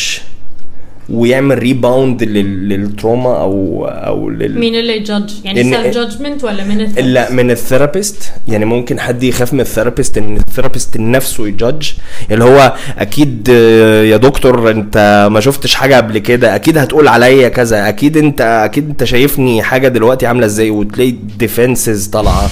ويعمل 1.09 1.59
rebound 1.59 2.23
لل 2.23 2.52
trauma 2.52 3.41
أو 3.41 3.85
أو 3.85 4.29
لل 4.29 4.59
مين 4.59 4.75
اللي 4.75 4.99
judge 4.99 5.33
يعني 5.43 5.63
self 5.63 5.95
judgement 5.95 6.43
ولا 6.43 6.63
من 6.63 6.81
ال 6.81 6.83
therapist؟ 6.83 6.99
لا 6.99 7.31
من 7.31 7.51
ال 7.51 7.58
therapist. 7.58 8.31
يعني 8.47 8.65
ممكن 8.65 8.99
حد 8.99 9.23
يخاف 9.23 9.53
من 9.53 9.59
ال 9.59 9.65
therapist 9.65 10.17
إن 10.17 10.37
ال 10.37 10.43
therapist 10.43 10.97
نفسه 10.97 11.47
ي 11.47 11.53
judge. 11.53 11.89
اللي 12.31 12.43
هو 12.43 12.73
أكيد 12.97 13.47
يا 14.09 14.17
دكتور 14.17 14.71
أنت 14.71 15.27
ما 15.31 15.39
شفتش 15.39 15.75
حاجة 15.75 15.95
قبل 15.95 16.17
كده. 16.17 16.55
أكيد 16.55 16.77
هتقول 16.77 17.07
عليا 17.07 17.49
كذا. 17.49 17.89
أكيد 17.89 18.17
أنت 18.17 18.41
أكيد 18.41 18.89
أنت 18.89 19.03
شايفني 19.03 19.63
حاجة 19.63 19.87
دلوقتي 19.87 20.25
عاملة 20.27 20.45
إزاي؟ 20.45 20.69
وتلاقي 20.69 21.11
defenses 21.39 22.07
طالعة. 22.07 22.49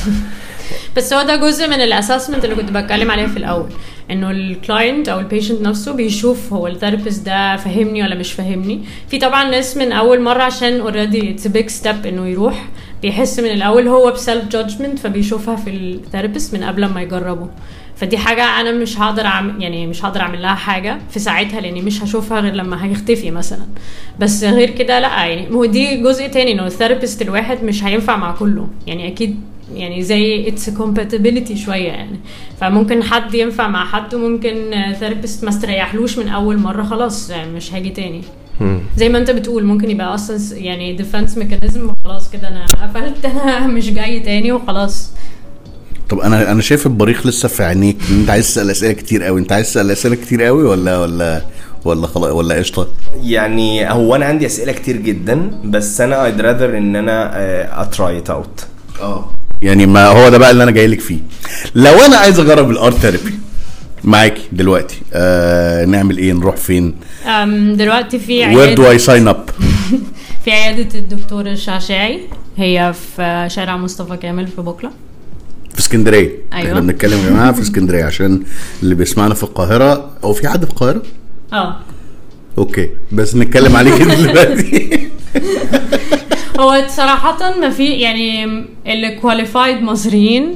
بس 0.98 1.13
هو 1.13 1.24
ده 1.24 1.36
جزء 1.36 1.68
من 1.68 1.82
ال 1.82 1.87
assessment 1.87 2.46
اللي 2.46 2.56
كنت 2.56 2.72
بتكلم 2.72 3.12
عليه 3.12 3.28
في 3.28 3.38
الأول. 3.38 3.70
إنه 4.12 4.32
ال 4.32 4.43
client 4.43 5.10
أو 5.10 5.20
ال 5.20 5.25
patient 5.25 5.62
نفسه 5.62 5.94
بيشوف 5.94 6.54
هو 6.54 6.68
ال 6.68 6.73
therapist 6.73 7.26
ده 7.26 7.56
فاهمني 7.56 8.04
ولا 8.04 8.15
مش 8.15 8.32
فاهمني 8.34 8.82
في 9.10 9.18
طبعا 9.18 9.50
ناس 9.50 9.78
من 9.78 9.91
أول 9.91 10.22
مرة 10.22 10.44
عشان 10.44 10.80
already 10.80 11.30
it's 11.32 11.48
big 11.48 11.70
step 11.70 12.06
إنه 12.06 12.28
يروح 12.28 12.65
بيحس 13.02 13.39
من 13.39 13.52
الأول 13.52 13.88
هو 13.88 14.12
ب 14.12 14.18
self 14.18 14.46
judgement 14.48 15.00
فبيشوفها 15.00 15.56
في 15.56 15.70
ال 15.70 15.78
therapist 15.78 16.56
من 16.56 16.63
قبل 16.63 16.86
ما 16.86 17.02
يجربه. 17.02 17.50
فدي 17.96 18.18
حاجة 18.18 18.44
أنا 18.62 18.72
مش 18.72 19.00
هقدر 19.00 19.26
أعمل 19.26 19.62
يعني 19.63 19.88
مش 19.88 20.06
هقدر 20.06 20.22
أعمل 20.22 20.41
لها 20.41 20.56
حاجة 20.56 20.98
في 21.10 21.20
ساعتها 21.20 21.62
لأني 21.62 21.82
مش 21.82 22.04
هشوفها 22.04 22.39
غير 22.39 22.54
لما 22.54 22.86
هيختفي 22.86 23.32
مثلا. 23.32 23.65
بس 24.20 24.44
غير 24.44 24.70
كده 24.70 25.00
لأ 25.00 25.26
يعني 25.26 25.52
هو 25.56 25.65
دي 25.65 25.98
جزء 25.98 26.28
تاني 26.28 26.52
إنه 26.52 26.65
ال 26.65 26.71
therapist 26.71 27.22
الواحد 27.22 27.63
مش 27.63 27.84
هينفع 27.84 28.18
مع 28.18 28.32
كله. 28.32 28.68
يعني 28.88 29.08
أكيد 29.08 29.41
يعني 29.73 30.04
زي 30.04 30.47
it's 30.48 30.70
compatibility 30.69 31.54
شوية 31.54 31.88
يعني. 31.88 32.19
فممكن 32.62 33.04
حد 33.04 33.34
ينفع 33.34 33.67
مع 33.67 33.86
حد 33.86 34.13
وممكن 34.13 34.71
therapist 35.00 35.44
ما 35.43 35.49
استريحلوش 35.49 36.17
من 36.17 36.28
أول 36.28 36.58
مرة 36.58 36.84
خلاص 36.84 37.30
يعني 37.30 37.51
مش 37.51 37.73
هاجي 37.73 37.89
تاني. 37.89 38.21
زي 38.97 39.10
ما 39.10 39.17
انت 39.17 39.32
بتقول 39.32 39.63
ممكن 39.63 39.91
يبقى 39.91 40.13
أصلا 40.13 40.58
يعني 40.58 40.93
defense 40.94 41.38
mechanism 41.38 41.91
خلاص 42.06 42.30
كده 42.32 42.47
أنا 42.47 42.65
قفلت 42.65 43.25
أنا 43.43 43.67
مش 43.67 43.89
جاي 43.91 44.19
تاني 44.19 44.51
وخلاص. 44.51 45.12
طب 46.10 46.19
أنا 46.19 46.51
أنا 46.51 46.62
شايف 46.62 46.86
البريق 46.88 47.28
لسه 47.28 47.47
في 47.47 47.63
عينيك. 47.63 47.97
أنت 48.12 48.30
عايز 48.30 48.47
تسأل 48.47 48.69
أسئلة 48.71 48.93
كتير 48.93 49.23
قوي. 49.23 49.39
أنت 49.41 49.51
عايز 49.51 49.67
تسأل 49.69 49.91
أسئلة 49.91 50.15
كتير 50.15 50.43
قوي 50.43 50.63
ولا 50.63 50.99
ولا 50.99 51.41
ولا 51.86 52.08
خلاص 52.08 52.32
ولا 52.32 52.56
قشطة؟ 52.56 52.88
يعني 53.23 53.91
هو 53.91 54.15
أنا 54.15 54.25
عندي 54.25 54.45
أسئلة 54.45 54.71
كتير 54.71 54.97
جدا 54.97 55.51
بس 55.65 56.01
أنا 56.01 56.30
I'd 56.32 56.41
rather 56.41 56.75
إن 56.75 56.95
أنا 56.95 57.32
ا 57.82 57.90
try 57.90 58.18
it 58.18 58.30
out 58.30 58.65
آه. 59.01 59.30
يعني 59.65 59.86
ما 59.86 60.08
هو 60.08 60.30
ده 60.30 60.38
بقى 60.38 60.51
اللي 60.51 60.63
أنا 60.63 60.71
جاي 60.71 60.88
لك 60.88 60.99
فيه. 60.99 61.17
لو 61.75 61.93
أنا 62.06 62.17
عايز 62.17 62.39
أجرب 62.39 62.69
ال 62.72 62.78
art 62.78 62.96
therapy 62.98 63.34
معاكي 64.04 64.41
دلوقتي 64.51 64.95
آه 65.13 65.86
نعمل 65.86 66.17
إيه؟ 66.17 66.34
نروح 66.34 66.56
فين؟ 66.56 66.95
دلوقتي 67.75 68.19
في 68.19 68.39
where 68.39 68.54
do 68.56 68.62
عياده 68.62 68.89
I 68.89 68.98
sign 69.00 69.28
up 69.28 69.50
في 70.45 70.51
عيادة 70.51 70.99
الدكتور 70.99 71.45
الشعشاعي. 71.47 72.19
هي 72.58 72.93
في 73.15 73.47
شارع 73.51 73.78
مصطفى 73.78 74.17
كامل 74.17 74.47
في 74.47 74.62
بولكلي 74.62 74.91
في 75.73 75.80
اسكندرية. 75.80 76.30
أيوة. 76.54 76.67
إحنا 76.69 76.80
بنتكلم 76.80 77.19
يا 77.19 77.30
جماعة 77.30 77.51
في 77.51 77.62
اسكندرية 77.62 78.04
عشان 78.04 78.43
اللي 78.84 78.95
بيسمعنا 78.95 79.34
في 79.34 79.43
القاهرة. 79.43 80.10
أو 80.23 80.34
في 80.34 80.47
حد 80.47 80.65
في 80.65 80.71
القاهرة؟ 80.71 81.01
آه. 81.54 81.75
okay. 82.58 82.89
بس 83.12 83.36
نتكلم 83.36 83.75
عليه 83.75 83.97
كده 83.97 84.13
دلوقتي. 84.23 85.10
هو 86.60 86.84
صراحة 86.88 87.60
ما 87.60 87.69
في 87.69 87.86
يعني 87.86 88.45
اللي 88.88 89.15
qualified 89.22 89.82
مصريين 89.82 90.54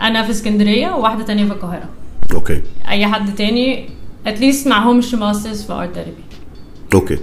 أنا 0.00 0.22
في 0.22 0.30
اسكندرية 0.30 0.88
وواحدة 0.90 1.24
تانية 1.24 1.44
في 1.44 1.50
القاهرة. 1.52 1.88
okay. 2.34 2.62
أي 2.88 3.06
حد 3.06 3.34
تاني 3.34 3.88
at 4.26 4.37
least 4.37 4.66
معهمش 4.68 5.14
masters 5.14 5.62
في 5.62 5.72
ارت 5.72 5.94
ثيرابي 5.94 6.12
أوكي. 6.94 7.18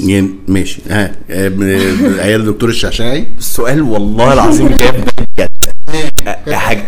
يعني 0.00 0.30
ماشي. 0.48 0.82
ها 0.90 1.12
آه، 1.30 1.48
ب- 1.48 2.18
عيادة 2.18 2.40
الدكتور 2.40 2.68
الشعشاعي. 2.68 3.26
السؤال 3.38 3.82
والله 3.82 4.32
العظيم 4.32 4.68
جاي 5.38 5.48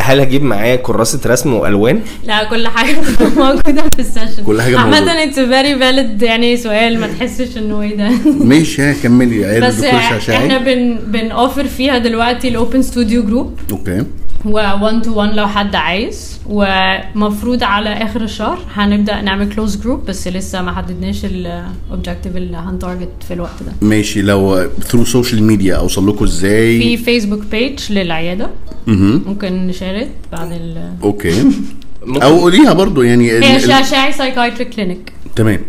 هل 0.01 0.21
هجيب 0.21 0.43
معايا 0.43 0.77
كراسة 0.77 1.21
رسم 1.27 1.55
وألوان؟ 1.55 2.01
لا 2.27 2.45
كل 2.45 2.69
حاجة 2.69 2.97
موجودة 3.37 3.83
في 3.95 3.99
ال 3.99 4.04
session. 4.04 4.45
كل 4.47 4.63
حاجة 4.63 4.79
عامة 4.79 5.01
موجودة. 5.01 5.23
it's 5.25 5.35
very 5.41 5.79
valid 5.79 6.23
يعني 6.23 6.57
سؤال 6.57 7.01
ما 7.01 7.07
تحسش 7.07 7.59
إنه 7.59 7.83
إيه 7.83 7.97
ده. 7.97 8.11
ماشي 8.51 8.83
ها 8.83 8.95
كملي. 9.03 9.45
عيال 9.45 9.63
بس 9.63 9.85
إحنا 9.85 10.59
بن 10.59 10.99
بن 11.07 11.31
offer 11.31 11.65
فيها 11.65 11.99
دلوقتي 11.99 12.49
ال 12.49 12.56
open 12.56 12.83
studio 12.83 13.23
group 13.27 13.59
okay. 13.73 14.03
و 14.45 14.51
1 14.81 15.03
to 15.03 15.13
1 15.15 15.35
لو 15.35 15.47
حد 15.47 15.75
عايز. 15.75 16.41
ومفروض 16.47 17.63
على 17.63 17.89
آخر 17.91 18.23
الشهر 18.23 18.59
هنبدأ 18.75 19.21
نعمل 19.21 19.55
closed 19.55 19.77
group 19.77 20.07
بس 20.07 20.29
لسه 20.29 20.63
ما 20.63 20.73
حددناش 20.73 21.25
ال 21.25 21.36
objective 21.36 22.37
اللي 22.37 22.57
هن 22.57 22.70
target 22.70 23.09
في 23.29 23.35
الوقت 23.35 23.63
ده. 23.67 23.73
ماشي. 23.89 24.23
لو 24.23 24.69
through 24.81 25.05
social 25.05 25.43
media 25.43 25.77
أوصل 25.77 26.09
لكم 26.09 26.25
إزاي؟ 26.25 26.79
في 26.81 26.97
Facebook 26.97 27.43
page 27.51 27.93
للعيادة. 27.93 28.51
ممكن 28.87 29.67
نشارك 29.67 30.09
بعد 30.33 30.53
ال 30.53 30.93
okay. 31.03 31.45
أو 32.23 32.39
قوليها 32.39 32.73
برضو 32.73 33.03
يعني 33.03 33.31
هي 33.31 33.57
ال- 33.57 34.15
psychiatric 34.15 34.69
clinic 34.75 35.13
تمام. 35.37 35.61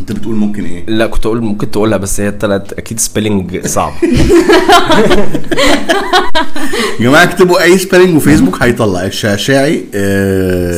انت 0.00 0.12
بتقول 0.12 0.34
ممكن 0.36 0.64
إيه؟ 0.64 0.84
لا 0.86 1.06
كنت 1.06 1.26
أقول 1.26 1.40
ممكن 1.42 1.70
تقولها 1.70 1.98
بس 1.98 2.20
هي 2.20 2.30
طلعت 2.30 2.72
أكيد 2.72 3.00
spelling 3.00 3.66
صعب. 3.66 3.92
يا 7.00 7.04
جماعة 7.08 7.22
اكتبوا 7.22 7.62
أي 7.62 7.78
spelling 7.78 8.16
و 8.16 8.21
Facebook 8.21 8.62
هيطلع. 8.62 9.04
الشعشاعي 9.06 9.84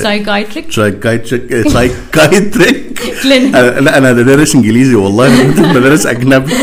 سايكايتريك 0.02 0.72
سايكايتريك 0.72 1.68
سايكايتريك 1.68 3.00
لا 3.24 3.98
أنا 3.98 4.12
دارس 4.12 4.54
إنجليزي 4.54 4.94
والله 4.94 5.26
أنا 5.26 5.52
كنت 5.52 5.76
بدرس 5.76 6.06
أجنبي. 6.06 6.52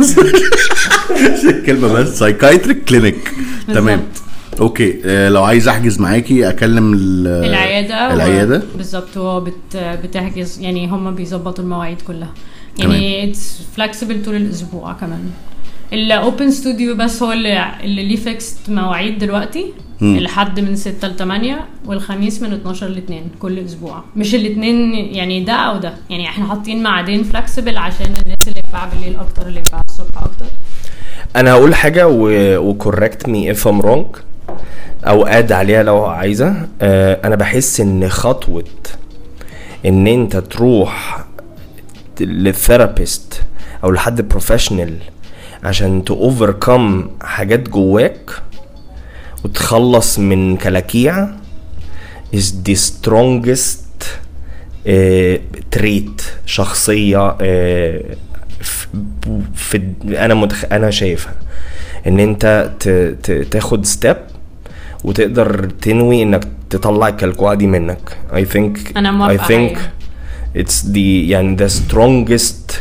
الكلمة 1.50 1.88
بس 1.88 2.18
psychiatric 2.18 2.84
clinic 2.84 3.32
تمام. 3.74 4.00
okay 4.60 5.00
آه، 5.04 5.28
لو 5.28 5.44
عايز 5.44 5.68
احجز 5.68 6.00
معاكي 6.00 6.48
اكلم 6.48 6.94
ال- 6.94 7.26
العيادة 7.44 8.14
العيادة. 8.14 8.56
و- 8.74 8.76
بالظبط 8.76 9.18
هو 9.18 9.40
بت 9.40 9.76
بتحجز 9.76 10.60
يعني 10.60 10.86
هم 10.88 11.14
بيظبطوا 11.14 11.64
المواعيد 11.64 12.00
كلها. 12.02 12.30
يعني 12.78 13.24
it's 13.30 13.62
flexible 13.76 14.24
طول 14.24 14.36
الأسبوع 14.36 14.92
كمان. 14.92 15.30
ال 15.92 16.04
open 16.04 16.50
studio 16.50 16.94
بس 16.94 17.22
هو 17.22 17.32
اللي 17.32 17.64
اللي 17.84 18.04
ليه 18.08 18.16
fixed 18.16 18.58
مواعيد 18.70 19.18
دلوقتي. 19.18 19.64
مم. 20.00 20.18
الحد 20.18 20.60
من 20.60 20.76
6 20.76 21.08
ل 21.08 21.16
8 21.16 21.64
والخميس 21.86 22.42
من 22.42 22.52
12 22.52 22.88
ل 22.88 22.96
2 22.98 23.22
كل 23.38 23.58
أسبوع. 23.58 24.04
مش 24.16 24.34
الاثنين 24.34 24.94
يعني 24.94 25.44
ده 25.44 25.52
أو 25.52 25.78
ده. 25.78 25.92
يعني 26.10 26.28
إحنا 26.28 26.46
حاطين 26.48 26.82
ميعادين 26.82 27.22
flexible 27.22 27.76
عشان 27.78 28.06
الناس 28.06 28.48
اللي 28.48 28.62
ينفع 28.66 28.88
بالليل 28.88 29.16
أكتر 29.16 29.46
اللي 29.46 29.58
ينفع 29.58 29.80
الصبح 29.88 30.18
أكتر. 30.22 30.46
أنا 31.36 31.52
هقول 31.52 31.74
حاجة 31.74 32.08
و 32.60 32.68
correct 32.68 33.28
me 33.28 33.50
if 33.50 33.68
I'm 33.68 33.80
wrong 33.80 34.06
أو 35.06 35.26
add 35.26 35.52
عليها 35.52 35.82
لو 35.82 36.04
عايزة. 36.04 36.68
آه، 36.82 37.20
أنا 37.24 37.36
بحس 37.36 37.80
إن 37.80 38.08
خطوة 38.08 38.64
إن 39.86 40.06
أنت 40.06 40.36
تروح 40.36 41.24
لل 42.20 42.42
therapist 42.42 43.42
أو 43.84 43.90
لحد 43.90 44.20
professional 44.28 44.96
عشان 45.64 46.04
ت 46.04 46.16
overcome 46.16 47.10
حاجات 47.22 47.68
جواك 47.68 48.30
وتخلص 49.44 50.18
من 50.18 50.56
كلاكيع 50.56 51.28
is 52.36 52.68
the 52.68 52.74
strongest 52.76 53.80
trait 55.70 56.22
آه، 57.40 58.02
في, 58.60 58.86
في 59.54 59.80
أنا 60.04 60.34
متخ... 60.34 60.64
أنا 60.72 60.90
شايفها. 60.90 61.34
إن 62.06 62.20
أنت 62.20 62.70
ت... 62.80 62.88
ت... 63.22 63.30
تاخد 63.30 63.86
step 63.86 64.16
وتقدر 65.04 65.70
تنوي 65.70 66.22
إنك 66.22 66.48
تطلع 66.70 67.08
الكلكوعه 67.08 67.54
دي 67.54 67.66
منك. 67.66 68.16
I 68.32 68.54
think 68.54 68.96
أنا 68.96 69.10
موافقة 69.12 69.44
I 69.44 69.48
think 69.48 69.78
it's 70.58 70.82
the 70.92 70.98
يعني 70.98 71.56
the 71.56 71.70
strongest 71.70 72.74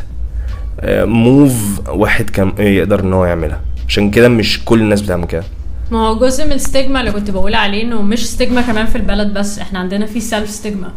move 1.03 1.81
واحد 1.89 2.29
كان 2.29 2.53
يقدر 2.59 2.99
إن 2.99 3.13
هو 3.13 3.25
يعملها. 3.25 3.61
عشان 3.87 4.11
كده 4.11 4.29
مش 4.29 4.65
كل 4.65 4.81
الناس 4.81 5.01
بتعمل 5.01 5.25
كده. 5.25 5.43
ما 5.91 6.07
هو 6.07 6.19
جزء 6.19 6.45
من 6.45 6.51
ال 6.51 6.58
stigma 6.58 6.99
اللي 6.99 7.11
كنت 7.11 7.31
بقول 7.31 7.55
عليه 7.55 7.83
إنه 7.83 8.01
مش 8.01 8.29
stigma 8.29 8.61
كمان 8.61 8.85
في 8.85 8.95
البلد 8.95 9.33
بس 9.33 9.59
إحنا 9.59 9.79
عندنا 9.79 10.05
في 10.05 10.19
self 10.19 10.49
stigma 10.49 10.91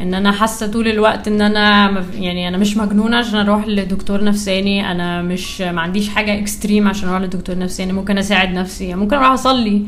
إن 0.00 0.14
أنا 0.14 0.32
حاسة 0.32 0.66
طول 0.66 0.88
الوقت 0.88 1.28
إن 1.28 1.40
أنا 1.40 1.90
يعني 2.14 2.48
أنا 2.48 2.58
مش 2.58 2.76
مجنونة 2.76 3.16
عشان 3.16 3.38
أروح 3.38 3.66
لدكتور 3.66 4.24
نفساني. 4.24 4.90
أنا 4.90 5.22
مش 5.22 5.60
ما 5.60 5.80
عنديش 5.80 6.08
حاجة 6.08 6.38
extreme 6.38 6.88
عشان 6.88 7.08
أروح 7.08 7.22
لدكتور 7.22 7.58
نفساني. 7.58 7.92
ممكن 7.92 8.18
أساعد 8.18 8.52
نفسي 8.52 8.94
ممكن 8.94 9.16
أروح 9.16 9.30
أصلي. 9.30 9.82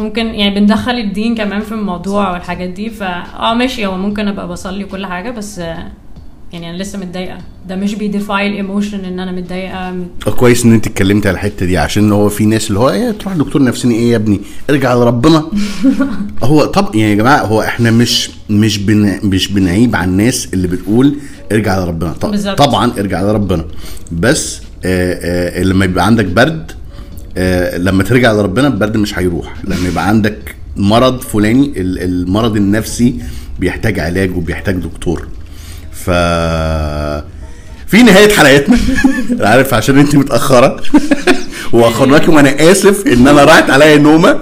ممكن 0.00 0.26
يعني 0.26 0.60
بندخل 0.60 0.92
الدين 0.92 1.34
كمان 1.34 1.60
في 1.60 1.72
الموضوع 1.72 2.32
والحاجات 2.32 2.70
دي 2.70 2.90
فا 2.90 3.06
آه 3.38 3.54
ماشي 3.54 3.86
هو 3.86 3.96
ممكن 3.96 4.28
أبقى 4.28 4.48
بصلي 4.48 4.84
وكل 4.84 5.06
حاجة 5.06 5.30
بس 5.30 5.58
يعني 6.52 6.70
أنا 6.70 6.76
لسه 6.82 6.98
متضايقة. 6.98 7.38
ده 7.68 7.76
مش 7.76 7.94
بي 7.94 8.11
defy 8.11 8.46
ال 8.46 8.53
emotion 8.53 9.04
إن 9.04 9.20
أنا 9.20 9.32
متضايقة. 9.32 9.74
آه، 10.26 10.30
كويس 10.36 10.64
إن 10.64 10.72
أنت 10.72 10.86
اتكلمتي 10.86 11.28
على 11.28 11.34
الحتة 11.34 11.66
دي 11.66 11.78
عشان 11.78 12.12
هو 12.12 12.28
في 12.28 12.46
ناس 12.46 12.68
اللي 12.68 12.78
هو 12.80 12.90
إيه 12.90 13.10
تروح 13.10 13.34
دكتور 13.36 13.62
نفساني 13.62 13.94
إيه 13.94 14.10
يا 14.10 14.16
ابني؟ 14.16 14.40
ارجع 14.70 14.94
لربنا. 14.94 15.44
هو 16.42 16.64
طب 16.64 16.94
يعني 16.94 17.10
يا 17.10 17.16
جماعة 17.16 17.38
هو 17.42 17.62
إحنا 17.62 17.90
مش 17.90 18.30
مش 18.50 18.78
بن 18.78 19.18
مش 19.22 19.52
بنعيب 19.52 19.96
على 19.96 20.10
الناس 20.10 20.48
اللي 20.54 20.68
بتقول 20.68 21.16
ارجع 21.52 21.78
لربنا. 21.84 22.12
طب. 22.12 22.54
طبعا 22.54 22.92
ارجع 22.98 23.22
لربنا. 23.22 23.64
بس 24.12 24.60
آه 24.84 25.58
آه 25.58 25.62
لما 25.62 25.84
يبقى 25.84 26.06
عندك 26.06 26.24
برد 26.24 26.72
لما 27.76 28.02
ترجع 28.04 28.32
لربنا 28.32 28.66
البرد 28.68 28.96
مش 28.96 29.18
هيروح. 29.18 29.54
لما 29.64 29.88
يبقى 29.88 30.08
عندك 30.08 30.54
مرض 30.76 31.20
فلاني 31.20 31.72
ال- 31.76 32.02
المرض 32.02 32.56
النفسي 32.56 33.14
بيحتاج 33.58 33.98
علاج 34.00 34.36
وبيحتاج 34.36 34.74
دكتور. 34.74 35.28
ف 35.92 36.10
في 37.86 38.02
نهاية 38.02 38.32
حلقتنا. 38.32 38.76
عارف 39.50 39.74
عشان 39.74 39.98
انت 39.98 40.14
متأخرة. 40.16 40.76
واخرناكم 41.72 42.38
أنا 42.38 42.70
آسف 42.72 43.06
إن 43.06 43.28
أنا 43.28 43.44
راحت 43.44 43.70
عليا 43.70 43.96
نومة. 43.96 44.38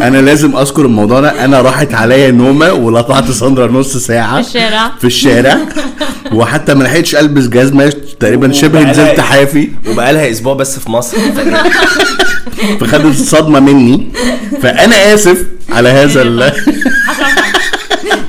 أنا 0.00 0.18
لازم 0.18 0.56
أذكر 0.56 0.84
الموضوع 0.86 1.20
ده. 1.20 1.44
أنا 1.44 1.60
راحت 1.60 1.94
عليا 1.94 2.30
نومة 2.30 2.72
ولطعت 2.72 3.30
ساندرا 3.30 3.72
نص 3.72 3.96
ساعة 3.96 4.42
في 4.42 4.48
الشارع. 4.48 4.90
في 4.98 5.06
الشارع. 5.06 5.58
وحتى 6.32 6.74
ما 6.74 6.84
لحقتش 6.84 7.14
ألبس 7.16 7.46
جزمة. 7.48 7.92
تقريبا 8.20 8.52
شبه 8.52 8.90
نزلت 8.90 9.20
حافي. 9.20 9.68
وبقالها 9.88 10.30
أسبوع 10.30 10.54
بس 10.54 10.78
في 10.78 10.90
مصر. 10.90 11.16
فخدت 12.80 13.04
الصدمه 13.04 13.60
مني. 13.60 14.08
فأنا 14.62 15.14
آسف 15.14 15.46
على 15.70 15.88
هذا 15.88 16.22
ال... 16.22 16.52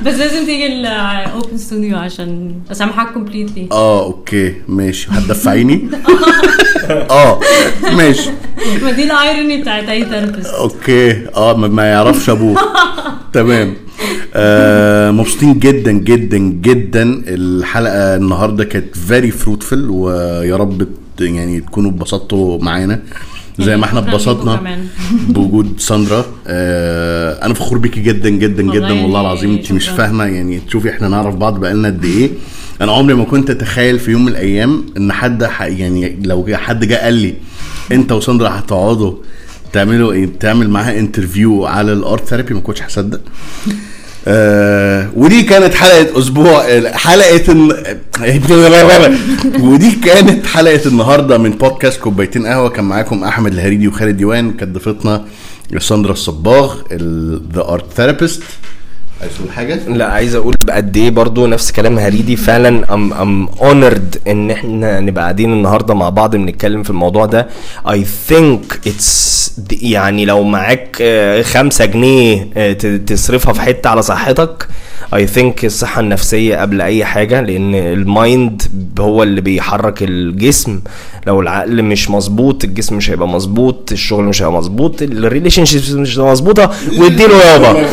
بس 0.06 0.14
لازم 0.14 0.46
تيجي 0.46 0.66
ال 0.66 0.84
open 0.84 1.58
studio 1.58 1.96
عشان 1.96 2.54
أسامحك 2.72 3.12
completely 3.12 3.68
آه 3.72 4.04
okay. 4.04 4.54
ماشي. 4.68 5.08
هتدفعيني؟ 5.10 5.88
آه. 7.10 7.40
ماشي. 7.92 8.30
ما 8.82 8.90
دي 8.90 9.04
ال 9.04 9.13
irony 9.13 9.60
بتاعت 9.62 9.88
أي 9.88 10.04
therapist 10.04 10.46
okay. 10.46 11.26
آه 11.36 11.56
ما, 11.56 11.84
يعرفش 11.84 12.30
أبوه. 12.30 12.58
تمام. 13.32 13.74
آه 14.34 15.10
مبسوطين 15.10 15.58
جدا 15.58 15.92
جدا 15.92 16.38
جدا. 16.38 17.22
الحلقة 17.26 18.16
النهارده 18.16 18.64
كانت 18.64 18.96
very 18.96 19.32
fruitful 19.32 19.90
ويا 19.90 20.56
رب 20.56 20.88
يعني 21.20 21.60
تكونوا 21.60 21.90
اتبسطتوا 21.90 22.58
معانا. 22.62 23.02
زي 23.58 23.76
ما 23.76 23.84
إحنا 23.84 24.00
شكراً 24.00 24.10
ليكم 24.10 24.48
اتبسطنا. 24.48 24.78
بوجود 25.28 25.72
ساندرا. 25.78 26.24
آه 26.46 27.46
أنا 27.46 27.54
فخور 27.54 27.78
بيكي 27.78 28.00
جدا 28.00 28.28
جدا 28.28 28.62
والله 28.62 28.74
جدا 28.74 29.02
والله 29.02 29.20
يعني 29.22 29.32
العظيم. 29.32 29.50
انت 29.52 29.72
مش. 29.72 29.88
فاهمة 29.88 30.24
يعني 30.24 30.60
تشوفي 30.68 30.90
إحنا 30.90 31.08
نعرف 31.08 31.34
بعض 31.34 31.60
بقالنا 31.60 31.88
قد 31.88 32.04
إيه. 32.04 32.30
أنا 32.80 32.92
عمري 32.92 33.14
ما 33.14 33.24
كنت 33.24 33.50
أتخيل 33.50 33.98
في 33.98 34.10
يوم 34.10 34.22
من 34.22 34.28
الأيام 34.28 34.86
إن 34.96 35.12
حد 35.12 35.42
يعني 35.60 36.18
لو 36.24 36.46
حد 36.52 36.84
جه 36.84 36.94
قال 36.94 37.14
لي 37.14 37.34
أنت 37.92 38.12
وساندرا 38.12 38.48
هتقعدوا 38.48 39.14
تعملوا 39.72 40.12
إيه؟ 40.12 40.28
تعمل 40.40 40.70
معاها 40.70 40.98
interview 40.98 41.66
على 41.66 41.92
ال 41.92 42.00
art 42.00 42.24
therapy 42.24 42.54
ما 42.54 42.60
كنتش 42.60 42.82
هصدق. 42.82 43.20
آه 44.28 45.10
ودي 45.16 45.42
كانت 45.42 45.74
حلقة 45.74 46.18
أسبوع 46.18 46.80
حلقة 46.92 47.54
ودي 49.60 49.90
كانت 50.04 50.46
حلقة 50.46 50.80
النهارده 50.86 51.38
من 51.38 51.50
بودكاست 51.50 52.00
كوبايتين 52.00 52.46
قهوة. 52.46 52.68
كان 52.68 52.84
معاكم 52.84 53.24
أحمد 53.24 53.52
الهريدي 53.52 53.88
وخالد 53.88 54.16
ديوان. 54.16 54.52
كانت 54.52 54.74
ضيفتنا 54.74 55.24
ساندرا 55.78 56.12
الصباغ 56.12 56.74
the 57.54 57.60
art 57.68 57.84
therapist 57.96 58.42
عايز 59.20 59.32
تقول 59.36 59.50
حاجة؟ 59.52 59.74
لا 59.88 60.06
عايز 60.06 60.34
أقول 60.34 60.54
بقد 60.64 60.96
إيه 60.96 61.10
برضو 61.10 61.46
نفس 61.46 61.72
كلام 61.72 61.98
هريدي 61.98 62.36
فعلا 62.36 62.94
I'm 62.94 63.12
I'm 63.12 63.48
honored 63.48 64.16
إن 64.28 64.50
إحنا 64.50 65.00
نبقى 65.00 65.22
قاعدين 65.24 65.52
النهارده 65.52 65.94
مع 65.94 66.08
بعض 66.08 66.36
بنتكلم 66.36 66.82
في 66.82 66.90
الموضوع 66.90 67.26
ده 67.26 67.48
I 67.90 68.04
think 68.04 68.80
it's 68.86 69.52
يعني 69.82 70.24
لو 70.24 70.42
معاك 70.44 70.96
آه، 71.00 71.42
خمسة 71.42 71.84
جنيه 71.84 72.48
آه، 72.56 72.72
تصرفها 73.06 73.52
في 73.52 73.60
حتة 73.60 73.90
على 73.90 74.02
صحتك 74.02 74.68
I 75.14 75.26
think 75.26 75.64
الصحة 75.64 76.00
النفسية 76.00 76.56
قبل 76.56 76.80
أي 76.80 77.04
حاجة 77.04 77.40
لأن 77.40 77.74
ال 77.74 77.92
mind 77.92 78.62
هو 79.00 79.22
اللي 79.22 79.40
بيحرك 79.40 80.02
الجسم. 80.02 80.80
لو 81.26 81.40
العقل 81.40 81.82
مش 81.82 82.10
مظبوط 82.10 82.64
الجسم 82.64 82.96
مش 82.96 83.10
هيبقى 83.10 83.28
مظبوط 83.28 83.92
الشغل 83.92 84.24
مش 84.24 84.42
هيبقى 84.42 84.52
مظبوط 84.58 85.02
ال 85.02 85.64
relationships 85.64 85.90
مش 85.90 86.18
مظبوطة 86.18 86.70
واديله 86.98 87.36
يابا 87.44 87.86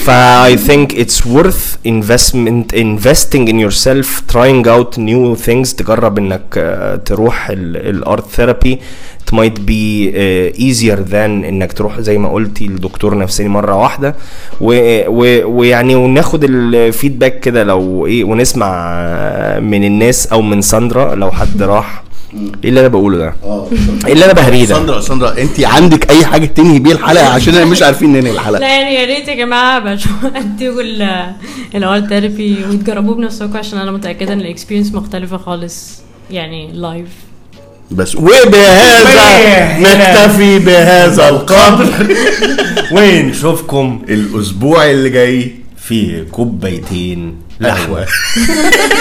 فا 0.00 0.54
I 0.54 0.58
think 0.58 0.92
it's 0.96 1.20
worth 1.26 1.88
investment 1.88 2.74
investing 2.76 3.48
in 3.48 3.58
yourself 3.66 4.08
trying 4.32 4.64
out 4.66 4.98
new 4.98 5.36
things 5.46 5.74
تجرب 5.76 6.18
إنك 6.18 6.42
آه، 6.56 6.96
تروح 6.96 7.46
ال 7.50 7.68
art 7.68 8.24
therapy 8.30 8.78
it 9.30 9.36
might 9.36 9.58
be 9.66 10.10
uh, 10.12 10.58
easier 10.68 10.98
than 11.12 11.44
إنك 11.44 11.72
تروح 11.72 12.00
زي 12.00 12.18
ما 12.18 12.28
قلتي 12.28 12.66
لدكتور 12.66 13.18
نفساني 13.18 13.48
مرة 13.48 13.74
واحدة. 13.74 14.14
و- 14.60 15.02
و- 15.08 15.58
ويعني 15.58 15.94
وناخد 15.94 16.44
ال 16.44 16.55
feedback 16.55 17.40
كده 17.40 17.64
لو 17.64 18.06
إيه 18.06 18.24
ونسمع 18.24 18.70
من 19.60 19.84
الناس 19.84 20.26
أو 20.26 20.42
من 20.42 20.60
ساندرا 20.62 21.14
لو 21.14 21.30
حد 21.30 21.62
راح. 21.62 22.02
إيه 22.64 22.68
اللي 22.70 22.80
أنا 22.80 22.88
بقوله 22.88 23.18
ده؟ 23.18 23.34
إيه 24.06 24.12
اللي 24.12 24.24
أنا 24.24 24.32
بهريه 24.32 24.64
ده؟ 24.66 24.74
ساندرا 24.74 25.00
ساندرا 25.00 25.38
أنت 25.38 25.60
عندك 25.60 26.10
أي 26.10 26.24
حاجة 26.24 26.46
تنهي 26.46 26.78
بيها 26.78 26.92
الحلقة؟ 26.94 27.26
عشان 27.28 27.54
أنا 27.54 27.64
مش 27.64 27.82
عارفين 27.82 28.12
ننهي 28.12 28.30
الحلقة. 28.32 28.60
لا 28.60 28.68
يعني 28.80 28.94
يا 28.94 29.04
ريت 29.04 29.28
يا 29.28 29.34
جماعة 29.34 29.78
بشوف 29.78 30.24
اديكوا 30.34 30.82
ال 31.74 31.83
art 31.83 32.08
therapy 32.08 32.56
وتجربوه 32.70 33.14
بنفسكم 33.14 33.56
عشان 33.56 33.78
أنا 33.78 33.90
متأكدة 33.92 34.32
إن 34.32 34.40
ال 34.40 34.45
experience 34.45 34.94
مختلفة 34.94 35.36
خالص 35.36 36.00
يعني 36.30 36.72
live 36.72 37.08
بس 37.90 38.14
وبهذا 38.16 39.78
نكتفي 39.78 40.58
بهذا 40.58 41.28
القدر. 41.34 42.16
ونشوفكم 42.92 44.02
الأسبوع 44.08 44.90
اللي 44.90 45.10
جاي 45.10 45.54
في 45.78 46.24
كوبايتين 46.30 47.36
قهوة. 47.62 48.06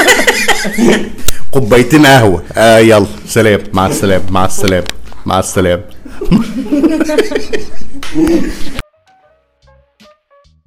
كوبايتين 1.52 2.06
قهوة. 2.06 2.44
آه 2.58 2.78
يلا. 2.80 3.06
سلام. 3.28 3.60
مع 3.74 3.88
السلامة. 3.88 4.24
مع 4.30 4.46
السلامة. 4.46 4.86
مع 5.26 5.40
السلامة. 5.40 5.84